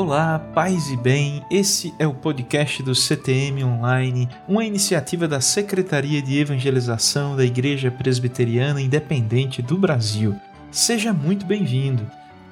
Olá, 0.00 0.38
paz 0.54 0.90
e 0.92 0.96
bem. 0.96 1.42
Esse 1.50 1.92
é 1.98 2.06
o 2.06 2.14
podcast 2.14 2.84
do 2.84 2.94
CTM 2.94 3.64
Online, 3.64 4.28
uma 4.46 4.64
iniciativa 4.64 5.26
da 5.26 5.40
Secretaria 5.40 6.22
de 6.22 6.38
Evangelização 6.38 7.34
da 7.34 7.44
Igreja 7.44 7.90
Presbiteriana 7.90 8.80
Independente 8.80 9.60
do 9.60 9.76
Brasil. 9.76 10.36
Seja 10.70 11.12
muito 11.12 11.44
bem-vindo. 11.44 12.08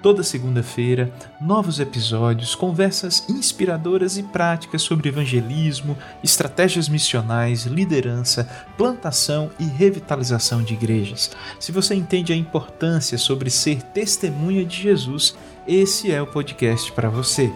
Toda 0.07 0.23
segunda-feira, 0.23 1.13
novos 1.41 1.81
episódios, 1.81 2.55
conversas 2.55 3.29
inspiradoras 3.29 4.17
e 4.17 4.23
práticas 4.23 4.83
sobre 4.83 5.09
evangelismo, 5.09 5.99
estratégias 6.23 6.89
missionais, 6.89 7.67
liderança, 7.67 8.49
plantação 8.79 9.51
e 9.59 9.65
revitalização 9.65 10.63
de 10.63 10.75
igrejas. 10.75 11.33
Se 11.59 11.73
você 11.73 11.97
entende 11.97 12.33
a 12.33 12.37
importância 12.37 13.19
sobre 13.19 13.51
ser 13.51 13.83
testemunha 13.83 14.65
de 14.65 14.81
Jesus, 14.81 15.37
esse 15.67 16.13
é 16.13 16.23
o 16.23 16.27
podcast 16.29 16.93
para 16.93 17.11
você. 17.11 17.53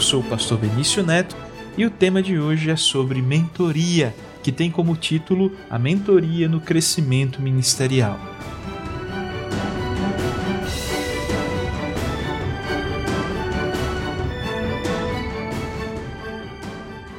Eu 0.00 0.04
sou 0.04 0.20
o 0.20 0.24
pastor 0.24 0.56
Benício 0.56 1.04
Neto 1.04 1.36
e 1.76 1.84
o 1.84 1.90
tema 1.90 2.22
de 2.22 2.38
hoje 2.38 2.70
é 2.70 2.74
sobre 2.74 3.20
mentoria, 3.20 4.14
que 4.42 4.50
tem 4.50 4.70
como 4.70 4.96
título 4.96 5.52
A 5.68 5.78
Mentoria 5.78 6.48
no 6.48 6.58
Crescimento 6.58 7.42
Ministerial. 7.42 8.18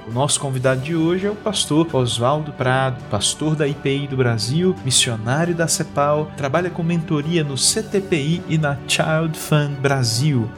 O 0.07 0.11
nosso 0.11 0.39
convidado 0.39 0.81
de 0.81 0.95
hoje 0.95 1.27
é 1.27 1.29
o 1.29 1.35
pastor 1.35 1.87
Oswaldo 1.95 2.51
Prado, 2.51 2.99
pastor 3.11 3.55
da 3.55 3.67
IPI 3.67 4.07
do 4.07 4.17
Brasil, 4.17 4.75
missionário 4.83 5.53
da 5.53 5.67
CEPAL, 5.67 6.31
trabalha 6.35 6.71
com 6.71 6.81
mentoria 6.81 7.43
no 7.43 7.53
CTPI 7.53 8.41
e 8.49 8.57
na 8.57 8.75
Child 8.87 9.37
Fund 9.37 9.75
Brasil. 9.79 10.49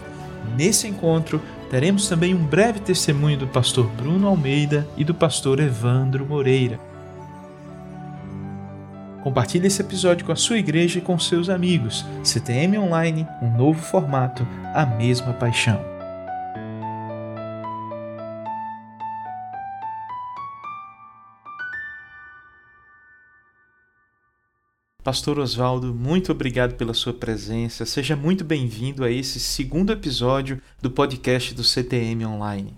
Nesse 0.56 0.88
encontro, 0.88 1.42
teremos 1.74 2.08
também 2.08 2.36
um 2.36 2.46
breve 2.46 2.80
testemunho 2.80 3.36
do 3.36 3.48
pastor 3.48 3.88
Bruno 3.98 4.28
Almeida 4.28 4.88
e 4.96 5.04
do 5.04 5.12
pastor 5.12 5.60
Evandro 5.60 6.24
Moreira. 6.24 6.80
Compartilhe 9.24 9.66
esse 9.66 9.82
episódio 9.82 10.24
com 10.24 10.32
a 10.32 10.36
sua 10.36 10.60
igreja 10.60 11.00
e 11.00 11.02
com 11.02 11.18
seus 11.18 11.50
amigos. 11.50 12.06
CTM 12.24 12.78
Online, 12.78 13.26
um 13.42 13.58
novo 13.58 13.82
formato, 13.82 14.48
a 14.72 14.86
mesma 14.86 15.34
paixão. 15.34 15.93
Pastor 25.04 25.38
Oswaldo, 25.38 25.94
muito 25.94 26.32
obrigado 26.32 26.76
pela 26.76 26.94
sua 26.94 27.14
presença. 27.14 27.86
Seja 27.86 28.16
muito 28.16 28.46
bem-vindo 28.46 29.04
a 29.04 29.12
esse 29.12 29.38
segundo 29.38 29.92
episódio 29.92 30.62
do 30.82 30.90
podcast 30.90 31.54
do 31.54 31.62
CTM 31.62 32.26
Online. 32.26 32.74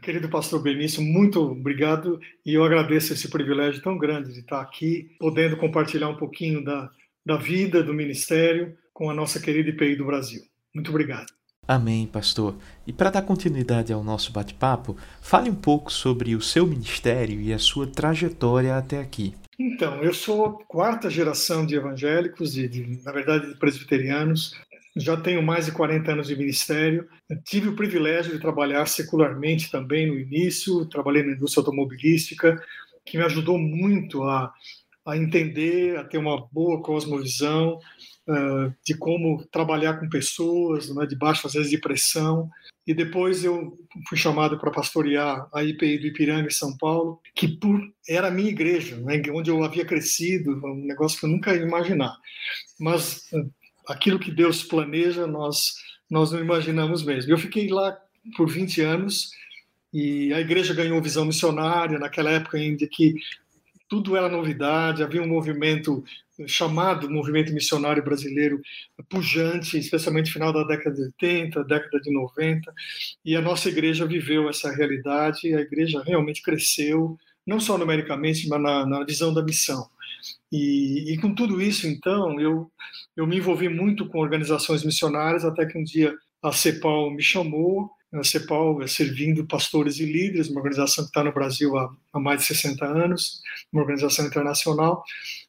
Querido 0.00 0.28
pastor 0.28 0.62
Benício, 0.62 1.02
muito 1.02 1.40
obrigado 1.40 2.20
e 2.44 2.54
eu 2.54 2.62
agradeço 2.62 3.12
esse 3.12 3.28
privilégio 3.28 3.82
tão 3.82 3.98
grande 3.98 4.32
de 4.32 4.40
estar 4.40 4.60
aqui, 4.60 5.10
podendo 5.18 5.56
compartilhar 5.56 6.08
um 6.08 6.16
pouquinho 6.16 6.62
da, 6.64 6.88
da 7.24 7.36
vida 7.36 7.82
do 7.82 7.92
ministério 7.92 8.76
com 8.94 9.10
a 9.10 9.14
nossa 9.14 9.40
querida 9.40 9.70
IPI 9.70 9.96
do 9.96 10.06
Brasil. 10.06 10.42
Muito 10.72 10.90
obrigado. 10.90 11.32
Amém, 11.66 12.06
pastor. 12.06 12.54
E 12.86 12.92
para 12.92 13.10
dar 13.10 13.22
continuidade 13.22 13.92
ao 13.92 14.04
nosso 14.04 14.30
bate-papo, 14.30 14.96
fale 15.20 15.50
um 15.50 15.54
pouco 15.56 15.92
sobre 15.92 16.36
o 16.36 16.40
seu 16.40 16.64
ministério 16.64 17.40
e 17.40 17.52
a 17.52 17.58
sua 17.58 17.88
trajetória 17.88 18.76
até 18.76 19.00
aqui. 19.00 19.34
Então, 19.58 20.02
eu 20.02 20.12
sou 20.12 20.58
quarta 20.68 21.08
geração 21.08 21.64
de 21.64 21.74
evangélicos, 21.74 22.52
de, 22.52 22.68
de, 22.68 23.02
na 23.02 23.10
verdade, 23.10 23.48
de 23.48 23.58
presbiterianos. 23.58 24.54
Já 24.94 25.16
tenho 25.16 25.42
mais 25.42 25.66
de 25.66 25.72
40 25.72 26.12
anos 26.12 26.28
de 26.28 26.36
ministério. 26.36 27.08
Eu 27.28 27.42
tive 27.42 27.68
o 27.68 27.76
privilégio 27.76 28.32
de 28.32 28.40
trabalhar 28.40 28.86
secularmente 28.86 29.70
também 29.70 30.06
no 30.06 30.18
início. 30.18 30.86
Trabalhei 30.86 31.22
na 31.22 31.32
indústria 31.32 31.62
automobilística, 31.62 32.62
que 33.04 33.16
me 33.16 33.24
ajudou 33.24 33.58
muito 33.58 34.22
a, 34.24 34.52
a 35.06 35.16
entender, 35.16 35.96
a 35.96 36.04
ter 36.04 36.18
uma 36.18 36.46
boa 36.50 36.82
cosmovisão 36.82 37.78
uh, 38.28 38.74
de 38.84 38.96
como 38.96 39.44
trabalhar 39.46 40.00
com 40.00 40.08
pessoas, 40.08 40.94
né, 40.94 41.06
debaixo 41.06 41.46
às 41.46 41.52
vezes 41.52 41.70
de 41.70 41.78
pressão 41.78 42.50
e 42.86 42.94
depois 42.94 43.44
eu 43.44 43.76
fui 44.08 44.16
chamado 44.16 44.58
para 44.58 44.70
pastorear 44.70 45.48
a 45.52 45.64
IPI 45.64 45.98
do 45.98 46.06
Ipiranga 46.06 46.46
em 46.46 46.52
São 46.52 46.76
Paulo, 46.76 47.20
que 47.34 47.48
por, 47.48 47.80
era 48.08 48.28
a 48.28 48.30
minha 48.30 48.48
igreja, 48.48 48.96
né, 48.98 49.20
onde 49.32 49.50
eu 49.50 49.64
havia 49.64 49.84
crescido, 49.84 50.52
um 50.64 50.86
negócio 50.86 51.18
que 51.18 51.26
eu 51.26 51.30
nunca 51.30 51.52
ia 51.52 51.62
imaginar. 51.62 52.16
Mas 52.78 53.26
eh, 53.32 53.44
aquilo 53.88 54.20
que 54.20 54.30
Deus 54.30 54.62
planeja, 54.62 55.26
nós, 55.26 55.74
nós 56.08 56.30
não 56.30 56.38
imaginamos 56.38 57.02
mesmo. 57.02 57.32
Eu 57.32 57.38
fiquei 57.38 57.68
lá 57.68 57.98
por 58.36 58.48
20 58.48 58.80
anos 58.82 59.30
e 59.92 60.32
a 60.32 60.40
igreja 60.40 60.72
ganhou 60.72 61.02
visão 61.02 61.24
missionária, 61.24 61.98
naquela 61.98 62.30
época 62.30 62.56
ainda 62.56 62.86
que 62.86 63.14
tudo 63.88 64.16
era 64.16 64.28
novidade, 64.28 65.02
havia 65.02 65.22
um 65.22 65.28
movimento 65.28 66.04
chamado 66.46 67.10
movimento 67.10 67.52
missionário 67.52 68.02
brasileiro 68.02 68.60
pujante, 69.08 69.78
especialmente 69.78 70.26
no 70.26 70.32
final 70.32 70.52
da 70.52 70.64
década 70.64 70.94
de 70.94 71.02
80, 71.02 71.64
década 71.64 72.00
de 72.00 72.12
90, 72.12 72.74
e 73.24 73.34
a 73.34 73.40
nossa 73.40 73.68
igreja 73.68 74.06
viveu 74.06 74.48
essa 74.48 74.70
realidade, 74.70 75.54
a 75.54 75.60
igreja 75.60 76.02
realmente 76.04 76.42
cresceu, 76.42 77.16
não 77.46 77.60
só 77.60 77.78
numericamente, 77.78 78.48
mas 78.48 78.60
na, 78.60 78.84
na 78.84 79.04
visão 79.04 79.32
da 79.32 79.42
missão. 79.42 79.88
E, 80.50 81.12
e, 81.12 81.18
com 81.18 81.34
tudo 81.34 81.62
isso, 81.62 81.86
então, 81.86 82.40
eu, 82.40 82.70
eu 83.16 83.26
me 83.26 83.36
envolvi 83.36 83.68
muito 83.68 84.06
com 84.06 84.18
organizações 84.18 84.84
missionárias, 84.84 85.44
até 85.44 85.64
que 85.64 85.78
um 85.78 85.84
dia 85.84 86.14
a 86.42 86.52
CEPAL 86.52 87.10
me 87.10 87.22
chamou, 87.22 87.90
a 88.18 88.24
CEPAL 88.24 88.82
é 88.82 88.86
servindo 88.86 89.46
pastores 89.46 89.98
e 89.98 90.04
líderes, 90.04 90.48
uma 90.48 90.60
organização 90.60 91.04
que 91.04 91.10
está 91.10 91.22
no 91.22 91.32
Brasil 91.32 91.76
há, 91.76 91.94
há 92.12 92.20
mais 92.20 92.40
de 92.40 92.46
60 92.46 92.84
anos, 92.84 93.40
uma 93.72 93.82
organização 93.82 94.26
internacional, 94.26 95.04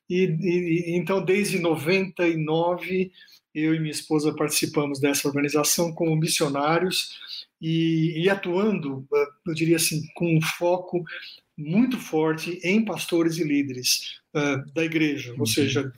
e, 0.09 0.23
e, 0.23 0.97
então, 0.97 1.23
desde 1.23 1.59
99, 1.59 3.11
eu 3.53 3.75
e 3.75 3.79
minha 3.79 3.91
esposa 3.91 4.33
participamos 4.35 5.00
dessa 5.00 5.28
organização 5.28 5.91
como 5.91 6.16
missionários 6.16 7.17
e, 7.61 8.23
e 8.23 8.29
atuando, 8.29 9.07
eu 9.45 9.53
diria 9.53 9.78
assim, 9.78 10.05
com 10.16 10.38
um 10.38 10.41
foco 10.41 11.03
muito 11.57 11.97
forte 11.97 12.59
em 12.63 12.85
pastores 12.85 13.38
e 13.38 13.44
líderes 13.44 14.19
uh, 14.35 14.72
da 14.73 14.84
igreja, 14.84 15.34
ou 15.34 15.39
uhum. 15.39 15.45
seja, 15.45 15.91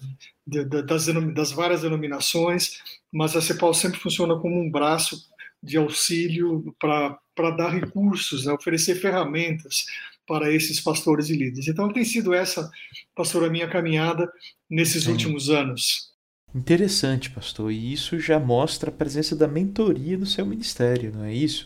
de, 0.47 0.63
de, 0.63 0.81
das, 0.83 1.07
das, 1.07 1.51
várias 1.51 1.81
denominações, 1.81 2.79
mas 3.11 3.35
a 3.35 3.41
CEPAL 3.41 3.73
sempre 3.73 3.99
funciona 3.99 4.39
como 4.39 4.57
um 4.57 4.71
braço 4.71 5.27
de 5.61 5.77
auxílio 5.77 6.75
para 6.79 7.51
dar 7.55 7.69
recursos, 7.69 8.45
né, 8.45 8.53
oferecer 8.53 8.95
ferramentas 8.95 9.85
para 10.27 10.51
esses 10.53 10.79
pastores 10.79 11.29
e 11.29 11.35
líderes. 11.35 11.67
Então 11.67 11.91
tem 11.91 12.05
sido 12.05 12.33
essa, 12.33 12.69
pastor, 13.15 13.43
a 13.43 13.49
minha 13.49 13.67
caminhada 13.67 14.31
nesses 14.69 15.03
Sim. 15.03 15.11
últimos 15.11 15.49
anos. 15.49 16.09
Interessante, 16.53 17.29
pastor. 17.29 17.71
E 17.71 17.93
isso 17.93 18.19
já 18.19 18.39
mostra 18.39 18.89
a 18.89 18.93
presença 18.93 19.35
da 19.35 19.47
mentoria 19.47 20.17
no 20.17 20.25
seu 20.25 20.45
ministério, 20.45 21.11
não 21.13 21.23
é 21.23 21.33
isso? 21.33 21.65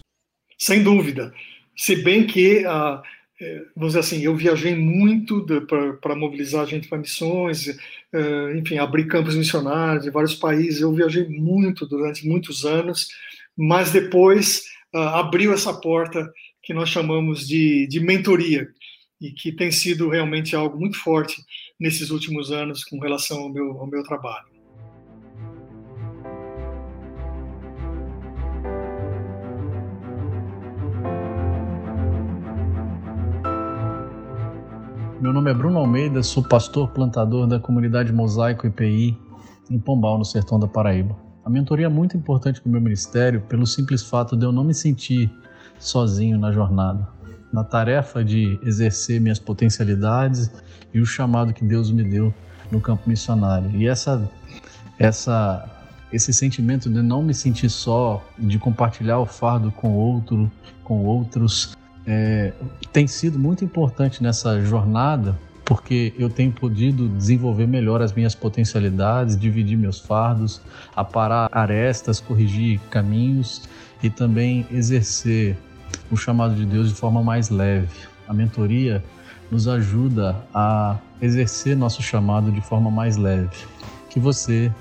Sem 0.57 0.83
dúvida. 0.83 1.33
Se 1.75 1.95
bem 1.95 2.25
que, 2.27 2.65
ah, 2.65 3.01
é, 3.41 3.65
vamos 3.75 3.93
dizer 3.93 3.99
assim, 3.99 4.21
eu 4.21 4.35
viajei 4.35 4.75
muito 4.75 5.45
para 6.01 6.15
mobilizar 6.15 6.63
a 6.63 6.65
gente 6.65 6.87
para 6.87 6.97
missões, 6.97 7.67
é, 8.13 8.57
enfim, 8.57 8.77
abrir 8.77 9.07
campos 9.07 9.35
missionários 9.35 10.05
em 10.05 10.11
vários 10.11 10.35
países. 10.35 10.81
Eu 10.81 10.93
viajei 10.93 11.27
muito 11.27 11.85
durante 11.85 12.27
muitos 12.27 12.65
anos, 12.65 13.07
mas 13.57 13.91
depois 13.91 14.63
ah, 14.93 15.19
abriu 15.19 15.53
essa 15.53 15.73
porta 15.73 16.31
que 16.61 16.73
nós 16.73 16.89
chamamos 16.89 17.47
de, 17.47 17.87
de 17.87 17.99
mentoria 17.99 18.67
e 19.21 19.31
que 19.31 19.51
tem 19.51 19.71
sido 19.71 20.09
realmente 20.09 20.55
algo 20.55 20.77
muito 20.77 20.97
forte 20.97 21.41
nesses 21.79 22.09
últimos 22.09 22.51
anos 22.51 22.83
com 22.83 22.99
relação 22.99 23.39
ao 23.39 23.49
meu, 23.49 23.77
ao 23.77 23.87
meu 23.87 24.03
trabalho. 24.03 24.53
Meu 35.21 35.31
nome 35.31 35.51
é 35.51 35.53
Bruno 35.53 35.79
Almeida, 35.79 36.21
sou 36.21 36.43
pastor 36.43 36.91
plantador 36.91 37.47
da 37.47 37.57
comunidade 37.57 38.11
Mosaico 38.11 38.67
IPI 38.67 39.17
em 39.71 39.79
Pombal, 39.79 40.17
no 40.17 40.25
sertão 40.25 40.59
da 40.59 40.67
Paraíba. 40.67 41.32
A 41.45 41.49
mentoria 41.49 41.87
é 41.87 41.89
muito 41.89 42.15
importante 42.15 42.61
para 42.61 42.69
o 42.69 42.71
meu 42.71 42.79
ministério 42.79 43.41
pelo 43.41 43.67
simples 43.67 44.01
fato 44.01 44.37
de 44.37 44.45
eu 44.45 44.51
não 44.51 44.63
me 44.63 44.73
sentir 44.73 45.29
sozinho 45.77 46.37
na 46.37 46.53
jornada, 46.53 47.05
na 47.51 47.63
tarefa 47.63 48.23
de 48.23 48.57
exercer 48.63 49.19
minhas 49.19 49.39
potencialidades 49.39 50.49
e 50.93 51.01
o 51.01 51.05
chamado 51.05 51.53
que 51.53 51.65
Deus 51.65 51.91
me 51.91 52.03
deu 52.03 52.33
no 52.71 52.79
campo 52.79 53.09
missionário. 53.09 53.69
E 53.75 53.87
essa 53.87 54.29
essa 54.97 55.69
esse 56.13 56.31
sentimento 56.31 56.89
de 56.89 57.01
não 57.01 57.23
me 57.23 57.33
sentir 57.33 57.69
só, 57.69 58.23
de 58.37 58.59
compartilhar 58.59 59.17
o 59.17 59.25
fardo 59.25 59.71
com 59.71 59.93
outro, 59.93 60.49
com 60.83 61.03
outros, 61.03 61.75
é, 62.05 62.53
tem 62.91 63.07
sido 63.07 63.39
muito 63.39 63.65
importante 63.65 64.21
nessa 64.21 64.61
jornada 64.61 65.37
porque 65.65 66.13
eu 66.17 66.29
tenho 66.29 66.51
podido 66.51 67.07
desenvolver 67.07 67.67
melhor 67.67 68.01
as 68.01 68.13
minhas 68.13 68.35
potencialidades, 68.35 69.37
dividir 69.37 69.77
meus 69.77 69.99
fardos, 69.99 70.61
aparar 70.95 71.49
arestas, 71.51 72.19
corrigir 72.19 72.79
caminhos 72.89 73.63
e 74.01 74.09
também 74.09 74.67
exercer 74.71 75.57
o 76.11 76.17
chamado 76.17 76.55
de 76.55 76.65
Deus 76.65 76.89
de 76.89 76.95
forma 76.95 77.23
mais 77.23 77.49
leve. 77.49 77.87
A 78.27 78.33
mentoria 78.33 79.03
nos 79.49 79.67
ajuda 79.67 80.35
a 80.53 80.97
exercer 81.21 81.77
nosso 81.77 82.01
chamado 82.01 82.51
de 82.51 82.61
forma 82.61 82.91
mais 82.91 83.15
leve. 83.15 83.55
Que 84.09 84.19
você, 84.19 84.71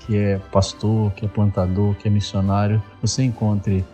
que 0.00 0.16
é 0.16 0.38
pastor, 0.50 1.12
que 1.12 1.24
é 1.24 1.28
plantador, 1.28 1.94
que 1.94 2.08
é 2.08 2.10
missionário, 2.10 2.82
você 3.00 3.22
encontre 3.22 3.84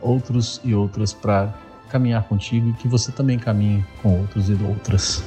outros 0.00 0.60
e 0.64 0.74
outras 0.74 1.12
para 1.12 1.52
caminhar 1.90 2.24
contigo 2.24 2.70
e 2.70 2.72
que 2.72 2.88
você 2.88 3.12
também 3.12 3.38
caminhe 3.38 3.84
com 4.02 4.20
outros 4.20 4.48
e 4.48 4.54
outras. 4.54 5.22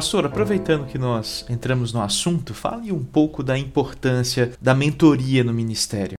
Pastor, 0.00 0.24
aproveitando 0.24 0.86
que 0.86 0.96
nós 0.96 1.44
entramos 1.50 1.92
no 1.92 2.00
assunto, 2.00 2.54
fale 2.54 2.90
um 2.90 3.04
pouco 3.04 3.42
da 3.42 3.58
importância 3.58 4.50
da 4.58 4.74
mentoria 4.74 5.44
no 5.44 5.52
ministério. 5.52 6.14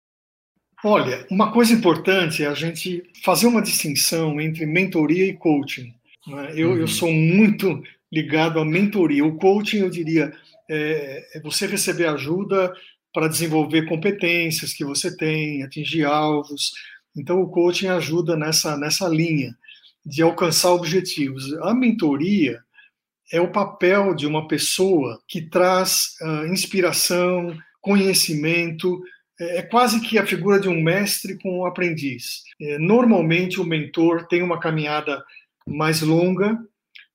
Olha, 0.85 1.27
uma 1.31 1.51
coisa 1.51 1.73
importante 1.73 2.45
é 2.45 2.47
a 2.47 2.53
gente 2.53 3.03
fazer 3.25 3.47
uma 3.47 3.63
distinção 3.63 4.39
entre 4.39 4.67
mentoria 4.67 5.25
e 5.25 5.33
coaching. 5.33 5.95
Né? 6.27 6.53
Eu, 6.57 6.73
uhum. 6.73 6.77
eu 6.77 6.87
sou 6.87 7.11
muito 7.11 7.83
ligado 8.13 8.61
à 8.61 8.67
mentoria. 8.67 9.25
O 9.25 9.39
coaching, 9.39 9.79
eu 9.79 9.89
diria, 9.89 10.31
é, 10.69 11.39
é 11.39 11.41
você 11.41 11.67
receber 11.67 12.05
ajuda 12.05 12.75
para 13.15 13.29
desenvolver 13.29 13.89
competências 13.89 14.75
que 14.75 14.85
você 14.85 15.17
tem, 15.17 15.63
atingir 15.63 16.05
alvos. 16.05 16.73
Então, 17.17 17.41
o 17.41 17.49
coaching 17.49 17.87
ajuda 17.87 18.37
nessa, 18.37 18.77
nessa 18.77 19.09
linha 19.09 19.57
de 20.05 20.21
alcançar 20.21 20.71
objetivos. 20.71 21.51
A 21.63 21.73
mentoria 21.73 22.61
é 23.33 23.41
o 23.41 23.53
papel 23.53 24.15
de 24.15 24.27
uma 24.27 24.49
pessoa 24.49 25.21
que 25.29 25.43
traz 25.43 26.17
uh, 26.21 26.47
inspiração, 26.47 27.57
conhecimento, 27.81 29.01
é, 29.41 29.59
é 29.59 29.63
quase 29.63 30.01
que 30.01 30.19
a 30.19 30.27
figura 30.27 30.61
de 30.61 30.69
um 30.69 30.81
mestre 30.83 31.39
com 31.39 31.61
um 31.61 31.67
aprendiz. 31.67 32.43
É, 32.61 32.79
normalmente, 32.79 33.61
o 33.61 33.65
mentor 33.65 34.27
tem 34.27 34.43
uma 34.43 34.61
caminhada 34.61 35.25
mais 35.67 36.03
longa 36.03 36.59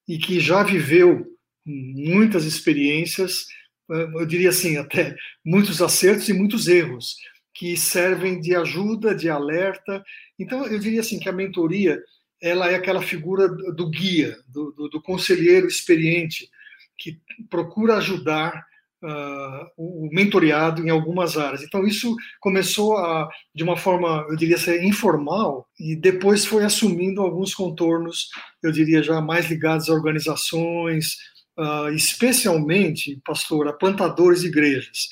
e 0.07 0.17
que 0.17 0.39
já 0.39 0.63
viveu 0.63 1.25
muitas 1.65 2.45
experiências, 2.45 3.45
ah, 3.89 4.09
eu 4.15 4.25
diria 4.25 4.49
assim, 4.49 4.77
até 4.77 5.15
muitos 5.43 5.81
acertos 5.81 6.29
e 6.29 6.33
muitos 6.33 6.67
erros, 6.67 7.15
que 7.53 7.77
servem 7.77 8.39
de 8.39 8.55
ajuda, 8.55 9.15
de 9.15 9.29
alerta. 9.29 10.03
Então, 10.37 10.65
eu 10.65 10.77
diria 10.79 10.99
assim 10.99 11.19
que 11.19 11.29
a 11.29 11.33
mentoria 11.33 12.01
ela 12.41 12.69
é 12.69 12.75
aquela 12.75 13.01
figura 13.01 13.47
do 13.47 13.89
guia, 13.89 14.37
do, 14.47 14.71
do, 14.71 14.89
do 14.89 15.01
conselheiro 15.01 15.67
experiente, 15.67 16.49
que 16.97 17.19
procura 17.49 17.97
ajudar 17.97 18.65
uh, 19.03 19.71
o 19.77 20.09
mentoreado 20.11 20.85
em 20.85 20.89
algumas 20.89 21.37
áreas. 21.37 21.63
Então, 21.63 21.85
isso 21.85 22.15
começou 22.39 22.97
a, 22.97 23.29
de 23.53 23.63
uma 23.63 23.77
forma, 23.77 24.25
eu 24.29 24.35
diria 24.35 24.57
ser 24.57 24.83
informal, 24.83 25.67
e 25.79 25.95
depois 25.95 26.45
foi 26.45 26.63
assumindo 26.63 27.21
alguns 27.21 27.53
contornos, 27.53 28.29
eu 28.63 28.71
diria 28.71 29.03
já 29.03 29.21
mais 29.21 29.49
ligados 29.49 29.89
a 29.89 29.93
organizações, 29.93 31.17
uh, 31.57 31.89
especialmente, 31.89 33.19
pastor, 33.25 33.67
a 33.67 33.73
plantadores 33.73 34.41
de 34.41 34.47
igrejas. 34.47 35.09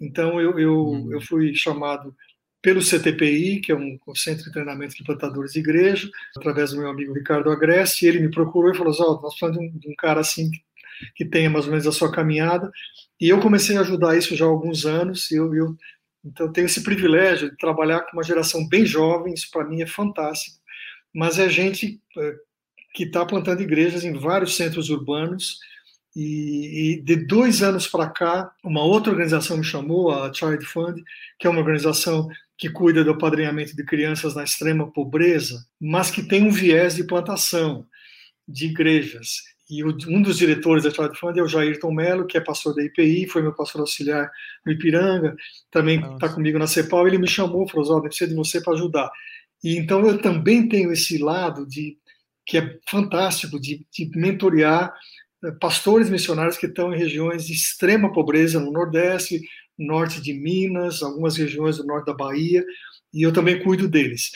Então, 0.00 0.40
eu, 0.40 0.58
eu, 0.58 0.74
uhum. 0.74 1.12
eu 1.12 1.20
fui 1.20 1.54
chamado 1.54 2.14
pelo 2.66 2.82
CTPI, 2.82 3.60
que 3.60 3.70
é 3.70 3.76
um 3.76 3.96
Centro 4.16 4.42
de 4.42 4.50
Treinamento 4.50 4.96
de 4.96 5.04
Plantadores 5.04 5.52
de 5.52 5.60
Igreja, 5.60 6.10
através 6.36 6.72
do 6.72 6.78
meu 6.78 6.88
amigo 6.88 7.14
Ricardo 7.14 7.48
Agreste, 7.48 8.04
ele 8.04 8.18
me 8.18 8.28
procurou 8.28 8.72
e 8.72 8.76
falou 8.76 8.92
assim, 8.92 9.04
oh, 9.04 9.20
nós 9.22 9.38
falamos 9.38 9.60
de 9.60 9.68
um, 9.68 9.78
de 9.78 9.88
um 9.88 9.94
cara 9.94 10.18
assim 10.18 10.50
que, 10.50 10.60
que 11.14 11.24
tenha 11.24 11.48
mais 11.48 11.66
ou 11.66 11.70
menos 11.70 11.86
a 11.86 11.92
sua 11.92 12.10
caminhada, 12.10 12.68
e 13.20 13.28
eu 13.28 13.38
comecei 13.38 13.76
a 13.76 13.82
ajudar 13.82 14.18
isso 14.18 14.34
já 14.34 14.46
há 14.46 14.48
alguns 14.48 14.84
anos, 14.84 15.30
eu, 15.30 15.54
eu 15.54 15.76
então 16.24 16.50
tenho 16.50 16.64
esse 16.64 16.82
privilégio 16.82 17.52
de 17.52 17.56
trabalhar 17.56 18.00
com 18.00 18.16
uma 18.16 18.24
geração 18.24 18.66
bem 18.68 18.84
jovem, 18.84 19.32
isso 19.32 19.48
para 19.52 19.64
mim 19.64 19.80
é 19.80 19.86
fantástico, 19.86 20.56
mas 21.14 21.38
é 21.38 21.48
gente 21.48 22.00
é, 22.18 22.34
que 22.94 23.04
está 23.04 23.24
plantando 23.24 23.62
igrejas 23.62 24.02
em 24.02 24.18
vários 24.18 24.56
centros 24.56 24.90
urbanos, 24.90 25.60
e, 26.16 26.94
e, 26.94 27.02
de 27.02 27.14
dois 27.14 27.62
anos 27.62 27.86
para 27.86 28.08
cá, 28.08 28.50
uma 28.64 28.82
outra 28.82 29.12
organização 29.12 29.58
me 29.58 29.62
chamou, 29.62 30.10
a 30.10 30.32
Child 30.34 30.64
Fund, 30.64 31.00
que 31.38 31.46
é 31.46 31.50
uma 31.50 31.60
organização 31.60 32.26
que 32.58 32.70
cuida 32.70 33.04
do 33.04 33.18
padrinhamento 33.18 33.76
de 33.76 33.84
crianças 33.84 34.34
na 34.34 34.44
extrema 34.44 34.90
pobreza, 34.90 35.66
mas 35.80 36.10
que 36.10 36.22
tem 36.22 36.42
um 36.42 36.50
viés 36.50 36.94
de 36.94 37.04
plantação 37.04 37.86
de 38.48 38.66
igrejas. 38.66 39.42
E 39.68 39.84
um 39.84 40.22
dos 40.22 40.38
diretores 40.38 40.84
da 40.84 40.90
Child 40.90 41.18
Fund 41.18 41.36
é 41.36 41.42
o 41.42 41.48
Jairton 41.48 41.92
Mello, 41.92 42.26
que 42.26 42.38
é 42.38 42.40
pastor 42.40 42.74
da 42.74 42.84
IPI, 42.84 43.26
foi 43.26 43.42
meu 43.42 43.52
pastor 43.52 43.80
auxiliar 43.80 44.30
no 44.64 44.72
Ipiranga, 44.72 45.34
também 45.72 46.00
está 46.14 46.28
comigo 46.28 46.58
na 46.58 46.68
CEPAL. 46.68 47.08
Ele 47.08 47.18
me 47.18 47.26
chamou, 47.26 47.68
falou: 47.68 47.94
Ó, 47.94 47.98
oh, 47.98 48.02
precisa 48.02 48.30
de 48.30 48.36
você 48.36 48.60
para 48.60 48.74
ajudar. 48.74 49.10
E 49.64 49.76
então 49.76 50.06
eu 50.06 50.18
também 50.18 50.68
tenho 50.68 50.92
esse 50.92 51.18
lado 51.18 51.66
de 51.66 51.98
que 52.46 52.58
é 52.58 52.78
fantástico 52.88 53.58
de, 53.58 53.84
de 53.90 54.08
mentorear 54.14 54.94
eh, 55.44 55.50
pastores 55.60 56.08
missionários 56.08 56.56
que 56.56 56.66
estão 56.66 56.94
em 56.94 56.98
regiões 56.98 57.44
de 57.44 57.52
extrema 57.52 58.12
pobreza 58.12 58.60
no 58.60 58.70
Nordeste, 58.70 59.42
norte 59.78 60.20
de 60.20 60.32
Minas, 60.32 61.02
algumas 61.02 61.36
regiões 61.36 61.76
do 61.76 61.84
norte 61.84 62.06
da 62.06 62.14
Bahia, 62.14 62.64
e 63.12 63.22
eu 63.22 63.32
também 63.32 63.62
cuido 63.62 63.88
deles. 63.88 64.30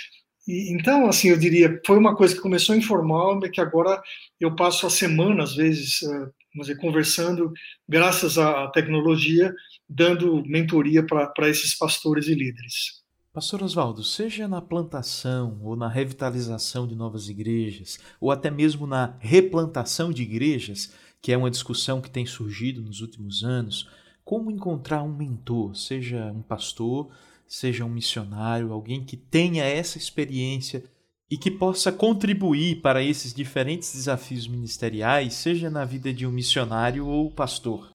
E, 0.46 0.72
então, 0.72 1.06
assim, 1.06 1.28
eu 1.28 1.36
diria, 1.36 1.80
foi 1.86 1.98
uma 1.98 2.16
coisa 2.16 2.34
que 2.34 2.40
começou 2.40 2.74
informal, 2.74 3.38
mas 3.38 3.50
que 3.50 3.60
agora 3.60 4.02
eu 4.38 4.54
passo 4.54 4.86
a 4.86 4.90
semana, 4.90 5.42
às 5.42 5.54
vezes, 5.54 6.02
uh, 6.02 6.30
dizer, 6.54 6.76
conversando, 6.78 7.52
graças 7.88 8.38
à 8.38 8.68
tecnologia, 8.68 9.54
dando 9.88 10.42
mentoria 10.46 11.04
para 11.04 11.48
esses 11.48 11.76
pastores 11.76 12.26
e 12.26 12.34
líderes. 12.34 13.00
Pastor 13.32 13.62
Oswaldo, 13.62 14.02
seja 14.02 14.48
na 14.48 14.60
plantação 14.60 15.60
ou 15.62 15.76
na 15.76 15.88
revitalização 15.88 16.84
de 16.84 16.96
novas 16.96 17.28
igrejas, 17.28 17.98
ou 18.20 18.32
até 18.32 18.50
mesmo 18.50 18.88
na 18.88 19.16
replantação 19.20 20.12
de 20.12 20.22
igrejas, 20.22 20.92
que 21.22 21.30
é 21.30 21.36
uma 21.36 21.50
discussão 21.50 22.00
que 22.00 22.10
tem 22.10 22.26
surgido 22.26 22.82
nos 22.82 23.00
últimos 23.00 23.44
anos, 23.44 23.88
como 24.24 24.50
encontrar 24.50 25.02
um 25.02 25.14
mentor, 25.14 25.74
seja 25.74 26.26
um 26.32 26.42
pastor, 26.42 27.10
seja 27.46 27.84
um 27.84 27.88
missionário, 27.88 28.72
alguém 28.72 29.04
que 29.04 29.16
tenha 29.16 29.64
essa 29.64 29.98
experiência 29.98 30.84
e 31.30 31.36
que 31.36 31.50
possa 31.50 31.92
contribuir 31.92 32.80
para 32.80 33.02
esses 33.02 33.32
diferentes 33.32 33.92
desafios 33.92 34.46
ministeriais, 34.48 35.34
seja 35.34 35.70
na 35.70 35.84
vida 35.84 36.12
de 36.12 36.26
um 36.26 36.30
missionário 36.30 37.06
ou 37.06 37.30
pastor? 37.30 37.90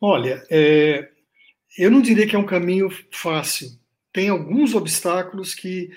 Olha, 0.00 0.44
é, 0.50 1.08
eu 1.78 1.90
não 1.90 2.00
diria 2.02 2.26
que 2.26 2.36
é 2.36 2.38
um 2.38 2.46
caminho 2.46 2.88
fácil. 3.10 3.68
Tem 4.12 4.28
alguns 4.28 4.74
obstáculos 4.74 5.54
que 5.54 5.90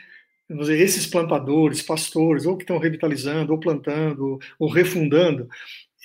dizer, 0.50 0.80
esses 0.80 1.08
plantadores, 1.08 1.82
pastores, 1.82 2.46
ou 2.46 2.56
que 2.56 2.64
estão 2.64 2.78
revitalizando, 2.78 3.52
ou 3.52 3.60
plantando, 3.60 4.40
ou 4.60 4.70
refundando, 4.70 5.48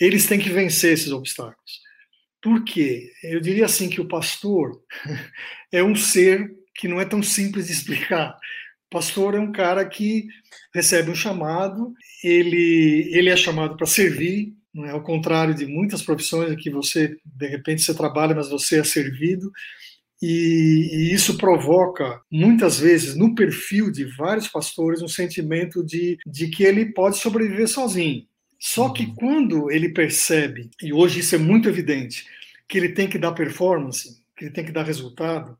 eles 0.00 0.26
têm 0.26 0.38
que 0.38 0.48
vencer 0.48 0.94
esses 0.94 1.12
obstáculos. 1.12 1.80
Por 2.42 2.64
quê? 2.64 3.10
Eu 3.22 3.40
diria 3.40 3.66
assim 3.66 3.88
que 3.88 4.00
o 4.00 4.08
pastor 4.08 4.82
é 5.70 5.82
um 5.82 5.94
ser 5.94 6.50
que 6.74 6.88
não 6.88 7.00
é 7.00 7.04
tão 7.04 7.22
simples 7.22 7.66
de 7.66 7.72
explicar. 7.72 8.36
O 8.86 8.90
pastor 8.90 9.34
é 9.34 9.40
um 9.40 9.52
cara 9.52 9.84
que 9.84 10.26
recebe 10.74 11.10
um 11.10 11.14
chamado, 11.14 11.92
ele, 12.24 13.10
ele 13.12 13.28
é 13.28 13.36
chamado 13.36 13.76
para 13.76 13.86
servir, 13.86 14.54
não 14.72 14.86
é 14.86 14.90
ao 14.90 15.02
contrário 15.02 15.54
de 15.54 15.66
muitas 15.66 16.02
profissões 16.02 16.54
que 16.56 16.70
você, 16.70 17.16
de 17.24 17.46
repente, 17.46 17.82
você 17.82 17.94
trabalha, 17.94 18.34
mas 18.34 18.48
você 18.48 18.80
é 18.80 18.84
servido. 18.84 19.50
E, 20.22 20.88
e, 20.92 21.14
isso 21.14 21.38
provoca, 21.38 22.20
muitas 22.30 22.78
vezes, 22.78 23.16
no 23.16 23.34
perfil 23.34 23.90
de 23.90 24.04
vários 24.16 24.48
pastores, 24.48 25.02
um 25.02 25.08
sentimento 25.08 25.84
de, 25.84 26.18
de 26.26 26.48
que 26.48 26.62
ele 26.62 26.92
pode 26.92 27.16
sobreviver 27.18 27.66
sozinho. 27.66 28.26
Só 28.60 28.90
que 28.90 29.04
uhum. 29.04 29.14
quando 29.14 29.70
ele 29.70 29.88
percebe, 29.88 30.68
e 30.82 30.92
hoje 30.92 31.20
isso 31.20 31.34
é 31.34 31.38
muito 31.38 31.66
evidente, 31.66 32.26
que 32.68 32.76
ele 32.76 32.90
tem 32.90 33.08
que 33.08 33.18
dar 33.18 33.32
performance, 33.32 34.20
que 34.36 34.44
ele 34.44 34.52
tem 34.52 34.64
que 34.64 34.70
dar 34.70 34.82
resultado, 34.82 35.58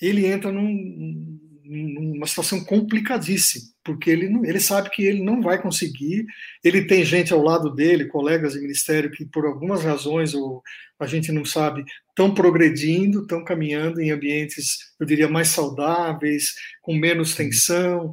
ele 0.00 0.24
entra 0.24 0.52
num, 0.52 1.38
numa 1.64 2.26
situação 2.28 2.64
complicadíssima, 2.64 3.64
porque 3.84 4.10
ele, 4.10 4.28
não, 4.28 4.44
ele 4.44 4.60
sabe 4.60 4.90
que 4.90 5.02
ele 5.02 5.22
não 5.22 5.42
vai 5.42 5.60
conseguir, 5.60 6.24
ele 6.62 6.84
tem 6.84 7.04
gente 7.04 7.32
ao 7.32 7.42
lado 7.42 7.74
dele, 7.74 8.06
colegas 8.06 8.52
de 8.52 8.60
ministério, 8.60 9.10
que 9.10 9.24
por 9.24 9.44
algumas 9.44 9.82
razões, 9.82 10.32
ou 10.32 10.62
a 11.00 11.06
gente 11.06 11.32
não 11.32 11.44
sabe, 11.44 11.84
estão 12.10 12.32
progredindo, 12.32 13.22
estão 13.22 13.44
caminhando 13.44 14.00
em 14.00 14.12
ambientes, 14.12 14.94
eu 15.00 15.04
diria, 15.04 15.28
mais 15.28 15.48
saudáveis, 15.48 16.54
com 16.80 16.94
menos 16.94 17.34
tensão, 17.34 18.12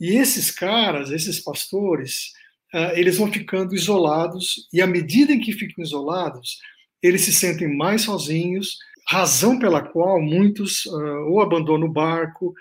e 0.00 0.16
esses 0.16 0.50
caras, 0.50 1.10
esses 1.10 1.38
pastores, 1.38 2.32
eles 2.94 3.16
vão 3.16 3.32
ficando 3.32 3.74
isolados, 3.74 4.68
e 4.72 4.80
à 4.80 4.86
medida 4.86 5.32
em 5.32 5.40
que 5.40 5.52
ficam 5.52 5.82
isolados, 5.82 6.58
eles 7.02 7.22
se 7.22 7.32
sentem 7.32 7.74
mais 7.76 8.02
sozinhos, 8.02 8.76
razão 9.08 9.58
pela 9.58 9.80
qual 9.80 10.20
muitos 10.20 10.84
uh, 10.86 11.30
ou 11.30 11.40
abandonam 11.40 11.88
o 11.88 11.92
barco, 11.92 12.52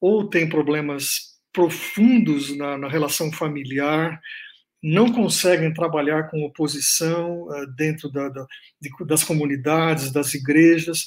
ou 0.00 0.28
têm 0.28 0.48
problemas 0.48 1.34
profundos 1.52 2.54
na, 2.56 2.76
na 2.76 2.88
relação 2.88 3.32
familiar, 3.32 4.20
não 4.82 5.10
conseguem 5.10 5.72
trabalhar 5.72 6.24
com 6.30 6.44
oposição 6.44 7.44
uh, 7.44 7.66
dentro 7.74 8.10
da, 8.10 8.28
da, 8.28 8.46
de, 8.80 8.90
das 9.06 9.24
comunidades, 9.24 10.12
das 10.12 10.34
igrejas, 10.34 11.06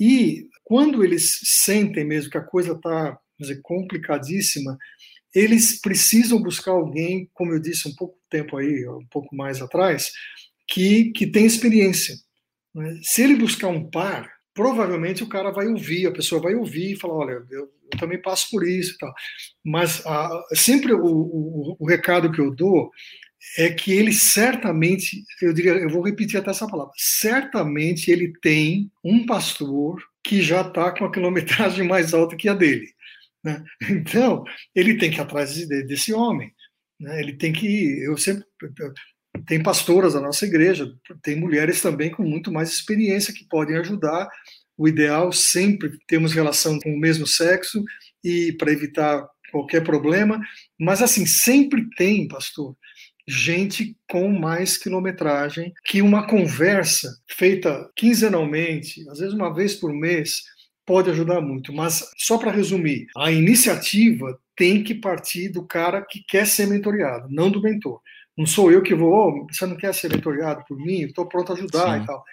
e 0.00 0.46
quando 0.64 1.04
eles 1.04 1.40
sentem 1.42 2.04
mesmo 2.04 2.30
que 2.30 2.38
a 2.38 2.44
coisa 2.44 2.72
está 2.72 3.18
complicadíssima, 3.62 4.78
eles 5.34 5.80
precisam 5.80 6.40
buscar 6.40 6.72
alguém, 6.72 7.28
como 7.34 7.52
eu 7.52 7.60
disse 7.60 7.88
um 7.88 7.94
pouco 7.94 8.18
tempo 8.30 8.56
aí, 8.56 8.88
um 8.88 9.06
pouco 9.10 9.34
mais 9.34 9.60
atrás, 9.60 10.10
que, 10.66 11.10
que 11.12 11.26
tem 11.26 11.46
experiência. 11.46 12.14
Né? 12.74 12.98
Se 13.02 13.22
ele 13.22 13.36
buscar 13.36 13.68
um 13.68 13.88
par, 13.90 14.30
provavelmente 14.54 15.22
o 15.22 15.28
cara 15.28 15.50
vai 15.50 15.68
ouvir, 15.68 16.06
a 16.06 16.12
pessoa 16.12 16.40
vai 16.40 16.54
ouvir 16.54 16.92
e 16.92 16.98
falar, 16.98 17.14
olha, 17.14 17.42
eu, 17.50 17.70
eu 17.92 17.98
também 17.98 18.20
passo 18.20 18.48
por 18.50 18.66
isso 18.66 18.94
e 18.94 18.98
tal. 18.98 19.12
Mas 19.64 20.04
ah, 20.06 20.44
sempre 20.54 20.92
o, 20.92 21.04
o, 21.04 21.76
o, 21.78 21.86
recado 21.86 22.32
que 22.32 22.40
eu 22.40 22.54
dou 22.54 22.90
é 23.56 23.70
que 23.70 23.92
ele 23.92 24.12
certamente, 24.12 25.22
eu 25.40 25.52
diria, 25.52 25.72
eu 25.74 25.88
vou 25.88 26.02
repetir 26.02 26.40
até 26.40 26.50
essa 26.50 26.66
palavra, 26.66 26.92
certamente 26.96 28.10
ele 28.10 28.32
tem 28.42 28.90
um 29.04 29.24
pastor 29.24 30.02
que 30.24 30.42
já 30.42 30.62
está 30.62 30.90
com 30.90 31.04
a 31.04 31.12
quilometragem 31.12 31.86
mais 31.86 32.12
alta 32.12 32.36
que 32.36 32.48
a 32.48 32.54
dele. 32.54 32.88
Né? 33.44 33.62
Então, 33.90 34.44
ele 34.74 34.98
tem 34.98 35.10
que 35.10 35.16
ir 35.16 35.20
atrás 35.20 35.54
desse 35.66 36.12
homem. 36.12 36.52
Né? 37.00 37.20
Ele 37.20 37.34
tem 37.34 37.52
que. 37.52 38.00
Eu 38.02 38.16
sempre. 38.16 38.44
Tem 39.46 39.62
pastoras 39.62 40.14
da 40.14 40.20
nossa 40.20 40.44
igreja, 40.46 40.90
tem 41.22 41.36
mulheres 41.36 41.80
também 41.80 42.10
com 42.10 42.24
muito 42.24 42.50
mais 42.50 42.70
experiência 42.70 43.32
que 43.32 43.46
podem 43.46 43.76
ajudar. 43.76 44.28
O 44.76 44.88
ideal 44.88 45.32
sempre 45.32 45.96
temos 46.06 46.32
relação 46.32 46.78
com 46.80 46.92
o 46.92 46.98
mesmo 46.98 47.26
sexo 47.26 47.82
e 48.24 48.52
para 48.52 48.72
evitar 48.72 49.24
qualquer 49.50 49.82
problema, 49.82 50.40
mas 50.78 51.02
assim 51.02 51.26
sempre 51.26 51.88
tem, 51.96 52.28
pastor, 52.28 52.76
gente 53.26 53.96
com 54.08 54.30
mais 54.30 54.78
quilometragem 54.78 55.72
que 55.84 56.00
uma 56.00 56.26
conversa 56.26 57.08
feita 57.28 57.90
quinzenalmente, 57.94 59.08
às 59.10 59.18
vezes 59.18 59.34
uma 59.34 59.54
vez 59.54 59.74
por 59.74 59.92
mês, 59.92 60.42
pode 60.88 61.10
ajudar 61.10 61.42
muito. 61.42 61.70
Mas, 61.70 62.10
só 62.16 62.38
para 62.38 62.50
resumir, 62.50 63.06
a 63.14 63.30
iniciativa 63.30 64.40
tem 64.56 64.82
que 64.82 64.94
partir 64.94 65.50
do 65.50 65.62
cara 65.62 66.00
que 66.00 66.24
quer 66.26 66.46
ser 66.46 66.66
mentoreado, 66.66 67.28
não 67.30 67.50
do 67.50 67.60
mentor. 67.60 68.00
Não 68.34 68.46
sou 68.46 68.72
eu 68.72 68.80
que 68.80 68.94
vou, 68.94 69.12
oh, 69.12 69.46
você 69.52 69.66
não 69.66 69.76
quer 69.76 69.92
ser 69.92 70.10
mentoreado 70.10 70.64
por 70.66 70.78
mim? 70.78 71.02
Estou 71.02 71.26
pronto 71.26 71.52
a 71.52 71.54
ajudar 71.54 71.98
Sim. 71.98 72.02
e 72.02 72.06
tal. 72.06 72.24